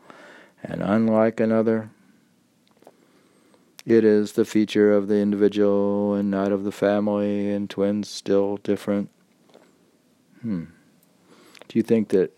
and 0.63 0.83
unlike 0.83 1.39
another. 1.39 1.91
It 3.85 4.05
is 4.05 4.33
the 4.33 4.47
feature 4.47 4.95
of 4.95 5.09
the 5.09 5.17
individual 5.17 6.15
and 6.15 6.31
not 6.31 6.51
of 6.51 6.65
the 6.65 6.73
family, 6.73 7.51
and 7.51 7.69
twins 7.69 8.09
still 8.09 8.57
different. 8.57 9.11
Hmm. 10.45 10.65
Do 11.69 11.79
you 11.79 11.83
think 11.83 12.11
that 12.11 12.37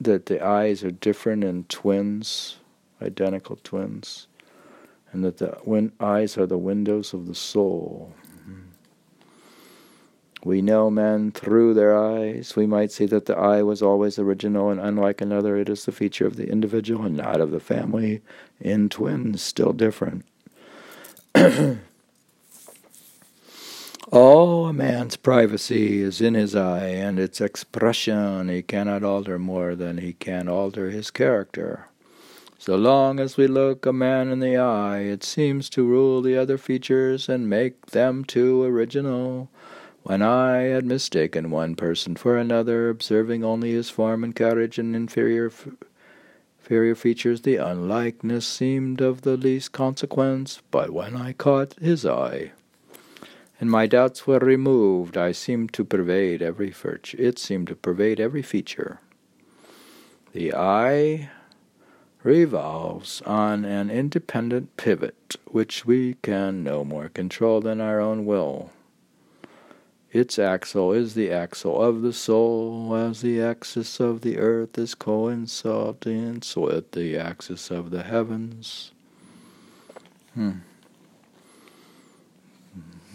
that 0.00 0.26
the 0.26 0.40
eyes 0.40 0.84
are 0.84 0.92
different 0.92 1.42
in 1.42 1.64
twins, 1.64 2.58
identical 3.02 3.58
twins, 3.64 4.28
and 5.10 5.24
that 5.24 5.38
the 5.38 5.58
win- 5.64 5.90
eyes 5.98 6.38
are 6.38 6.46
the 6.46 6.56
windows 6.56 7.12
of 7.12 7.26
the 7.26 7.34
soul? 7.34 8.14
Hmm. 8.44 8.60
We 10.44 10.62
know 10.62 10.88
men 10.88 11.32
through 11.32 11.74
their 11.74 11.98
eyes. 11.98 12.54
We 12.54 12.64
might 12.64 12.92
say 12.92 13.06
that 13.06 13.26
the 13.26 13.36
eye 13.36 13.64
was 13.64 13.82
always 13.82 14.20
original 14.20 14.70
and 14.70 14.78
unlike 14.78 15.20
another. 15.20 15.56
It 15.56 15.68
is 15.68 15.84
the 15.84 15.90
feature 15.90 16.28
of 16.28 16.36
the 16.36 16.48
individual 16.48 17.04
and 17.04 17.16
not 17.16 17.40
of 17.40 17.50
the 17.50 17.58
family. 17.58 18.22
In 18.60 18.88
twins, 18.88 19.42
still 19.42 19.72
different. 19.72 20.24
All 24.10 24.66
a 24.66 24.72
man's 24.72 25.18
privacy 25.18 26.00
is 26.00 26.22
in 26.22 26.32
his 26.32 26.56
eye, 26.56 26.86
and 26.86 27.18
its 27.18 27.42
expression 27.42 28.48
he 28.48 28.62
cannot 28.62 29.04
alter 29.04 29.38
more 29.38 29.74
than 29.74 29.98
he 29.98 30.14
can 30.14 30.48
alter 30.48 30.88
his 30.88 31.10
character. 31.10 31.88
So 32.58 32.76
long 32.76 33.20
as 33.20 33.36
we 33.36 33.46
look 33.46 33.84
a 33.84 33.92
man 33.92 34.28
in 34.28 34.40
the 34.40 34.56
eye, 34.56 35.00
it 35.00 35.22
seems 35.22 35.68
to 35.70 35.84
rule 35.84 36.22
the 36.22 36.38
other 36.38 36.56
features 36.56 37.28
and 37.28 37.50
make 37.50 37.86
them 37.86 38.24
too 38.24 38.62
original. 38.62 39.50
When 40.04 40.22
I 40.22 40.62
had 40.62 40.86
mistaken 40.86 41.50
one 41.50 41.76
person 41.76 42.16
for 42.16 42.38
another, 42.38 42.88
observing 42.88 43.44
only 43.44 43.72
his 43.72 43.90
form 43.90 44.24
and 44.24 44.34
carriage 44.34 44.78
and 44.78 44.96
inferior 44.96 45.52
inferior 46.58 46.94
features, 46.94 47.42
the 47.42 47.56
unlikeness 47.56 48.46
seemed 48.46 49.02
of 49.02 49.20
the 49.20 49.36
least 49.36 49.72
consequence, 49.72 50.62
but 50.70 50.90
when 50.90 51.14
I 51.14 51.34
caught 51.34 51.74
his 51.74 52.06
eye, 52.06 52.52
and 53.60 53.70
my 53.70 53.86
doubts 53.86 54.26
were 54.26 54.38
removed, 54.38 55.16
I 55.16 55.32
seemed 55.32 55.72
to 55.74 55.84
pervade 55.84 56.42
every 56.42 56.70
virtue. 56.70 57.16
It 57.18 57.38
seemed 57.38 57.68
to 57.68 57.74
pervade 57.74 58.20
every 58.20 58.42
feature. 58.42 59.00
The 60.32 60.54
eye 60.54 61.30
revolves 62.22 63.22
on 63.22 63.64
an 63.64 63.90
independent 63.90 64.76
pivot, 64.76 65.36
which 65.46 65.86
we 65.86 66.14
can 66.22 66.62
no 66.62 66.84
more 66.84 67.08
control 67.08 67.60
than 67.60 67.80
our 67.80 68.00
own 68.00 68.26
will. 68.26 68.70
Its 70.10 70.38
axle 70.38 70.92
is 70.92 71.14
the 71.14 71.30
axle 71.30 71.80
of 71.80 72.00
the 72.02 72.12
soul, 72.12 72.94
as 72.94 73.20
the 73.20 73.42
axis 73.42 74.00
of 74.00 74.22
the 74.22 74.38
earth 74.38 74.78
is 74.78 74.94
coincident 74.94 76.54
with 76.56 76.92
the 76.92 77.16
axis 77.16 77.70
of 77.70 77.90
the 77.90 78.02
heavens. 78.04 78.92
Hmm. 80.34 80.60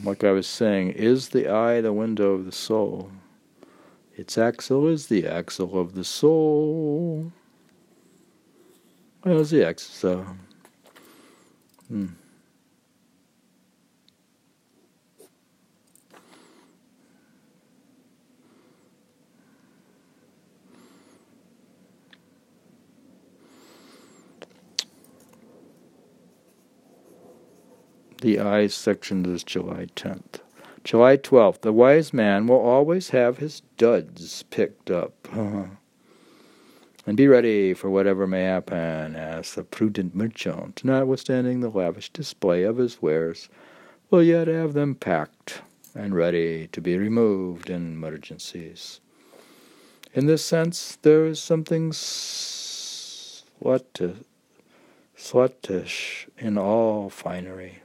Like 0.04 0.26
I 0.26 0.32
was 0.32 0.48
saying, 0.48 0.92
is 0.92 1.30
the 1.30 1.48
eye 1.48 1.80
the 1.80 1.94
window 1.94 2.34
of 2.34 2.46
the 2.46 2.52
soul? 2.52 3.10
Its 4.16 4.38
axle 4.38 4.88
is 4.88 5.08
the 5.08 5.26
axle 5.26 5.80
of 5.80 5.96
the 5.96 6.04
soul. 6.04 7.32
Well, 9.24 9.40
it's 9.40 9.52
the 9.52 9.66
axle, 9.66 9.94
of. 9.94 10.26
Hmm. 11.88 12.08
The 28.24 28.40
eyes 28.40 28.74
section 28.74 29.26
is 29.26 29.44
July 29.44 29.88
10th. 29.98 30.40
July 30.86 31.18
12th. 31.18 31.60
The 31.60 31.74
wise 31.74 32.14
man 32.14 32.48
will 32.48 32.62
always 32.62 33.10
have 33.10 33.40
his 33.40 33.64
duds 33.78 34.44
picked 34.44 34.90
up. 34.90 35.28
and 35.36 35.78
be 37.18 37.28
ready 37.28 37.74
for 37.74 37.90
whatever 37.90 38.26
may 38.26 38.44
happen, 38.44 39.18
as 39.18 39.56
the 39.56 39.66
prudent 39.66 40.16
merchant, 40.16 40.86
notwithstanding 40.86 41.60
the 41.60 41.68
lavish 41.68 42.12
display 42.12 42.64
of 42.64 42.78
his 42.78 43.02
wares, 43.02 43.50
will 44.10 44.24
yet 44.24 44.48
have 44.48 44.72
them 44.72 44.96
packed 44.96 45.62
and 45.94 46.16
ready 46.16 46.68
to 46.68 46.80
be 46.80 46.98
removed 46.98 47.70
in 47.70 47.88
emergencies. 47.92 49.02
In 50.14 50.28
this 50.28 50.46
sense, 50.46 50.98
there 51.02 51.26
is 51.26 51.42
something 51.42 51.92
sluttish 51.92 52.70
in 56.38 56.58
all 56.58 57.10
finery. 57.10 57.80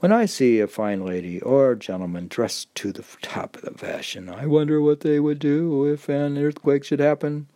When 0.00 0.12
I 0.12 0.26
see 0.26 0.60
a 0.60 0.66
fine 0.66 1.04
lady 1.04 1.40
or 1.40 1.74
gentleman 1.74 2.28
dressed 2.28 2.74
to 2.76 2.92
the 2.92 3.04
top 3.22 3.56
of 3.56 3.62
the 3.62 3.78
fashion, 3.78 4.28
I 4.28 4.46
wonder 4.46 4.80
what 4.80 5.00
they 5.00 5.20
would 5.20 5.38
do 5.38 5.86
if 5.86 6.08
an 6.08 6.36
earthquake 6.36 6.84
should 6.84 7.00
happen, 7.00 7.46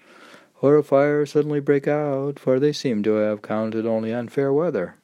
or 0.63 0.77
a 0.77 0.83
fire 0.83 1.27
suddenly 1.27 1.61
break 1.61 1.87
out, 1.87 2.39
for 2.39 2.59
they 2.59 2.73
seem 2.73 3.03
to 3.03 3.15
have 3.15 3.43
counted 3.43 3.87
only 3.87 4.15
on 4.15 4.29
fair 4.29 4.53
weather. 4.53 4.95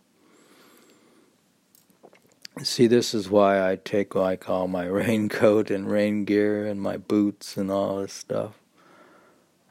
See, 2.63 2.87
this 2.87 3.15
is 3.15 3.29
why 3.29 3.69
I 3.69 3.77
take 3.77 4.15
like 4.15 4.49
all 4.49 4.69
my 4.69 4.85
raincoat 4.87 5.71
and 5.71 5.91
rain 5.91 6.25
gear 6.25 6.65
and 6.67 6.81
my 6.81 6.97
boots 6.97 7.57
and 7.57 7.71
all 7.71 8.01
this 8.01 8.13
stuff. 8.13 8.53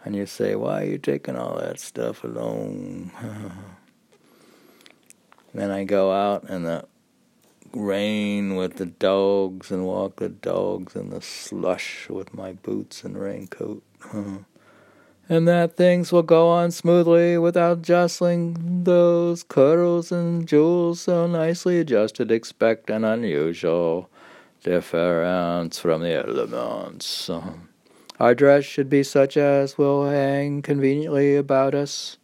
And 0.04 0.16
you 0.18 0.26
say, 0.26 0.54
why 0.54 0.82
are 0.82 0.86
you 0.86 0.98
taking 0.98 1.38
all 1.38 1.56
that 1.56 1.80
stuff 1.80 2.26
alone? 2.26 3.12
then 5.54 5.72
I 5.72 5.86
go 5.86 6.12
out 6.12 6.44
and 6.50 6.66
the 6.66 6.86
rain 7.74 8.56
with 8.56 8.76
the 8.76 8.86
dogs 8.86 9.72
and 9.72 9.86
walk 9.86 10.18
the 10.18 10.30
dogs 10.30 10.96
in 10.96 11.10
the 11.10 11.22
slush 11.22 12.08
with 12.10 12.34
my 12.34 12.54
boots 12.54 13.04
and 13.04 13.18
raincoat. 13.20 13.84
and 15.30 15.48
that 15.48 15.76
things 15.76 16.12
will 16.12 16.24
go 16.24 16.50
on 16.50 16.72
smoothly 16.72 17.38
without 17.38 17.82
jostling 17.82 18.84
those 18.84 19.44
curls 19.44 20.12
and 20.12 20.48
jewels 20.48 21.02
so 21.02 21.28
nicely 21.28 21.80
adjusted. 21.80 22.32
Expect 22.32 22.90
an 22.90 23.04
unusual 23.04 24.10
difference 24.64 25.80
from 25.80 26.02
the 26.02 26.14
elements. 26.14 27.30
Our 28.20 28.36
dress 28.36 28.64
should 28.64 28.90
be 28.90 29.04
such 29.04 29.38
as 29.38 29.78
will 29.78 30.10
hang 30.10 30.62
conveniently 30.62 31.36
about 31.36 31.74
us 31.74 32.18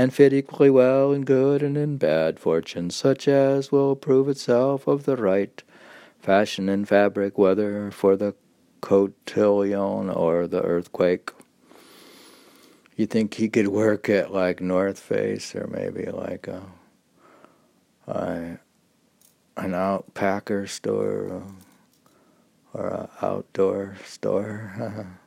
and 0.00 0.14
fit 0.14 0.32
equally 0.32 0.70
well 0.70 1.12
in 1.12 1.26
good 1.26 1.62
and 1.62 1.76
in 1.76 1.98
bad 1.98 2.40
fortune, 2.40 2.88
such 2.88 3.28
as 3.28 3.70
will 3.70 3.94
prove 3.94 4.30
itself 4.30 4.86
of 4.86 5.04
the 5.04 5.14
right 5.14 5.62
fashion 6.18 6.70
and 6.70 6.88
fabric, 6.88 7.36
whether 7.36 7.90
for 7.90 8.16
the 8.16 8.34
cotillion 8.80 10.08
or 10.08 10.46
the 10.46 10.62
earthquake. 10.62 11.32
You 12.96 13.04
think 13.04 13.34
he 13.34 13.50
could 13.50 13.68
work 13.68 14.08
at 14.08 14.32
like 14.32 14.62
North 14.62 14.98
Face 14.98 15.54
or 15.54 15.66
maybe 15.66 16.06
like 16.06 16.48
a, 16.48 16.62
a 18.06 18.58
an 19.58 19.72
outpacker 19.72 20.66
store 20.66 21.42
or 22.72 22.88
an 22.88 23.08
outdoor 23.20 23.96
store. 24.06 25.18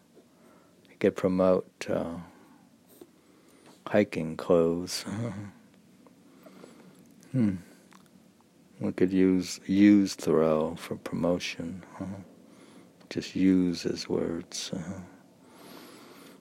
he 0.89 0.95
could 0.95 1.15
promote. 1.15 1.69
Uh, 1.87 2.15
hiking 3.87 4.37
clothes. 4.37 5.03
hmm. 7.31 7.55
We 8.79 8.91
could 8.91 9.13
use 9.13 9.59
use 9.65 10.15
Thoreau 10.15 10.75
for 10.75 10.95
promotion. 10.95 11.83
Just 13.09 13.35
use 13.35 13.83
his 13.83 14.09
words. 14.09 14.71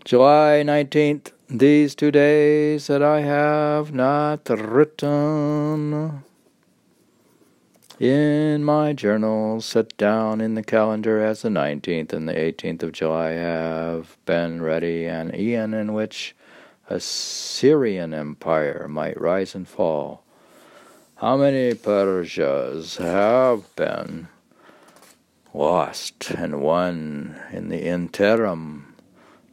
July 0.04 0.62
19th, 0.64 1.32
these 1.48 1.94
two 1.94 2.10
days 2.10 2.88
that 2.88 3.02
I 3.02 3.20
have 3.20 3.92
not 3.92 4.48
written 4.48 6.24
in 8.00 8.64
my 8.64 8.92
journal 8.92 9.60
set 9.60 9.96
down 9.96 10.40
in 10.40 10.54
the 10.54 10.64
calendar 10.64 11.22
as 11.22 11.42
the 11.42 11.50
19th 11.50 12.12
and 12.12 12.28
the 12.28 12.32
18th 12.32 12.82
of 12.82 12.90
July 12.90 13.30
have 13.30 14.16
been 14.24 14.60
ready, 14.60 15.04
an 15.04 15.32
eon 15.36 15.72
in 15.72 15.92
which 15.92 16.34
Assyrian 16.88 18.12
Empire 18.12 18.86
might 18.88 19.20
rise 19.20 19.54
and 19.54 19.68
fall. 19.68 20.24
How 21.16 21.36
many 21.36 21.74
Persias 21.74 22.96
have 22.96 23.74
been 23.76 24.28
lost 25.54 26.30
and 26.30 26.60
won 26.60 27.40
in 27.52 27.68
the 27.68 27.84
interim? 27.84 28.94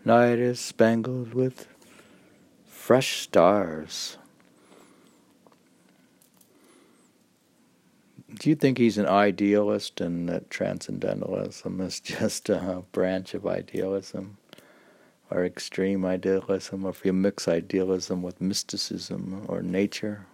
Night 0.04 0.40
is 0.40 0.60
spangled 0.60 1.34
with 1.34 1.68
fresh 2.66 3.20
stars. 3.20 4.18
do 8.40 8.50
you 8.50 8.56
think 8.56 8.78
he's 8.78 8.98
an 8.98 9.06
idealist 9.06 10.00
and 10.00 10.30
that 10.30 10.50
transcendentalism 10.50 11.82
is 11.82 12.00
just 12.00 12.50
a 12.50 12.84
branch 12.92 13.34
of 13.34 13.46
idealism 13.46 14.38
or 15.32 15.46
extreme 15.46 16.06
idealism, 16.06 16.86
or 16.86 16.90
if 16.90 17.06
you 17.06 17.14
mix 17.14 17.48
idealism 17.48 18.22
with 18.22 18.42
mysticism 18.42 19.46
or 19.48 19.62
nature, 19.62 20.26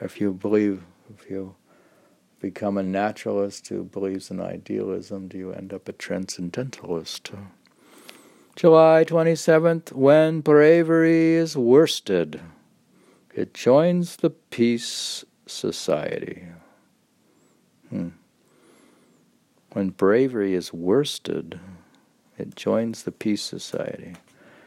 or 0.00 0.06
if 0.06 0.20
you 0.20 0.32
believe, 0.32 0.82
if 1.14 1.28
you 1.28 1.54
become 2.40 2.78
a 2.78 2.82
naturalist 2.82 3.68
who 3.68 3.84
believes 3.84 4.30
in 4.30 4.40
idealism, 4.40 5.28
do 5.28 5.36
you 5.36 5.52
end 5.52 5.72
up 5.72 5.88
a 5.88 5.92
transcendentalist? 5.92 7.32
July 8.56 9.04
27th, 9.04 9.92
when 9.92 10.40
bravery 10.40 11.34
is 11.34 11.56
worsted, 11.56 12.40
it 13.34 13.54
joins 13.54 14.16
the 14.16 14.30
peace 14.30 15.24
society. 15.46 16.44
Hmm. 17.88 18.08
When 19.72 19.90
bravery 19.90 20.54
is 20.54 20.72
worsted, 20.72 21.60
it 22.40 22.56
joins 22.56 23.02
the 23.02 23.12
peace 23.12 23.42
society. 23.42 24.14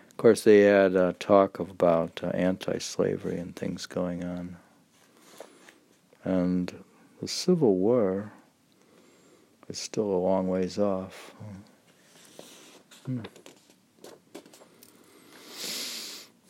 Of 0.10 0.18
course, 0.18 0.44
they 0.44 0.62
had 0.62 0.96
uh, 0.96 1.14
talk 1.20 1.60
about 1.60 2.22
uh, 2.24 2.28
anti-slavery 2.28 3.40
and 3.40 3.56
things 3.56 3.88
going 3.88 4.24
on, 4.24 4.58
and 6.24 6.74
the 7.20 7.28
Civil 7.28 7.76
War 7.76 8.32
is 9.68 9.80
still 9.80 10.06
a 10.06 10.22
long 10.22 10.48
ways 10.48 10.78
off. 10.78 11.34
Hmm. 13.06 13.22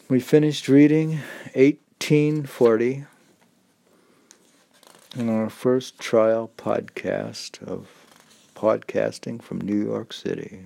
We 0.10 0.20
finished 0.20 0.68
reading 0.68 1.22
1840 1.56 3.06
in 5.16 5.30
our 5.30 5.50
first 5.50 6.00
trial 6.00 6.52
podcast 6.58 7.64
of 7.64 7.88
podcasting 8.56 9.42
from 9.42 9.62
New 9.62 9.82
York 9.84 10.12
City. 10.12 10.66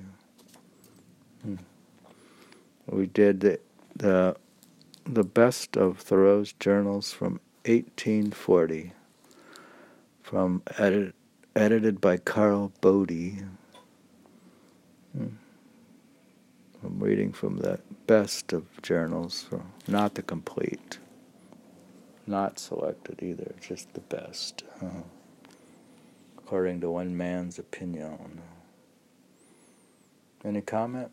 Hmm. 1.47 1.55
We 2.89 3.05
did 3.05 3.39
the, 3.39 3.59
the, 3.95 4.35
the 5.05 5.23
best 5.23 5.77
of 5.77 5.99
Thoreau's 5.99 6.51
journals 6.53 7.13
from 7.13 7.39
1840, 7.65 8.91
from 10.21 10.61
edit, 10.77 11.15
edited 11.55 12.01
by 12.01 12.17
Carl 12.17 12.73
Bode. 12.81 13.45
Hmm. 15.15 15.27
I'm 16.83 16.99
reading 16.99 17.31
from 17.31 17.57
the 17.57 17.79
best 18.07 18.51
of 18.51 18.65
journals, 18.81 19.47
not 19.87 20.15
the 20.15 20.21
complete, 20.21 20.99
not 22.27 22.59
selected 22.59 23.23
either, 23.23 23.55
just 23.61 23.93
the 23.93 24.01
best, 24.01 24.63
according 26.37 26.81
to 26.81 26.89
one 26.91 27.15
man's 27.15 27.57
opinion. 27.57 28.41
Any 30.45 30.61
comment? 30.61 31.11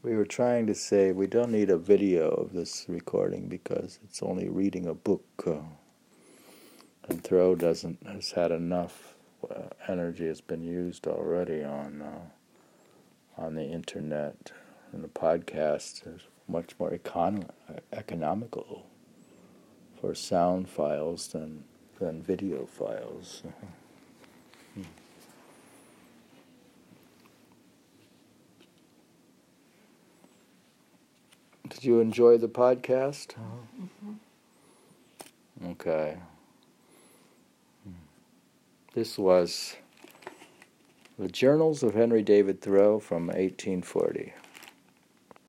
We 0.00 0.14
were 0.14 0.26
trying 0.26 0.68
to 0.68 0.74
say 0.76 1.10
we 1.10 1.26
don't 1.26 1.50
need 1.50 1.70
a 1.70 1.76
video 1.76 2.28
of 2.28 2.52
this 2.52 2.86
recording 2.88 3.48
because 3.48 3.98
it's 4.04 4.22
only 4.22 4.48
reading 4.48 4.86
a 4.86 4.94
book, 4.94 5.24
uh, 5.44 5.56
and 7.08 7.24
Thoreau 7.24 7.56
doesn't 7.56 8.06
has 8.06 8.30
had 8.30 8.52
enough 8.52 9.16
uh, 9.50 9.70
energy 9.88 10.26
has 10.26 10.40
been 10.40 10.62
used 10.62 11.08
already 11.08 11.64
on 11.64 12.02
uh, 12.02 13.40
on 13.42 13.56
the 13.56 13.64
internet 13.64 14.52
and 14.92 15.02
the 15.02 15.08
podcast 15.08 16.06
is 16.14 16.22
much 16.46 16.74
more 16.78 16.90
econ- 16.90 17.48
economical 17.92 18.86
for 20.00 20.14
sound 20.14 20.68
files 20.68 21.28
than 21.28 21.64
than 21.98 22.22
video 22.22 22.66
files. 22.66 23.42
Did 31.68 31.84
you 31.84 32.00
enjoy 32.00 32.38
the 32.38 32.48
podcast? 32.48 33.34
Mm-hmm. 33.34 34.12
Okay. 35.72 36.16
This 38.94 39.18
was 39.18 39.76
the 41.18 41.28
Journals 41.28 41.82
of 41.82 41.94
Henry 41.94 42.22
David 42.22 42.60
Thoreau 42.60 42.98
from 42.98 43.26
1840. 43.26 44.32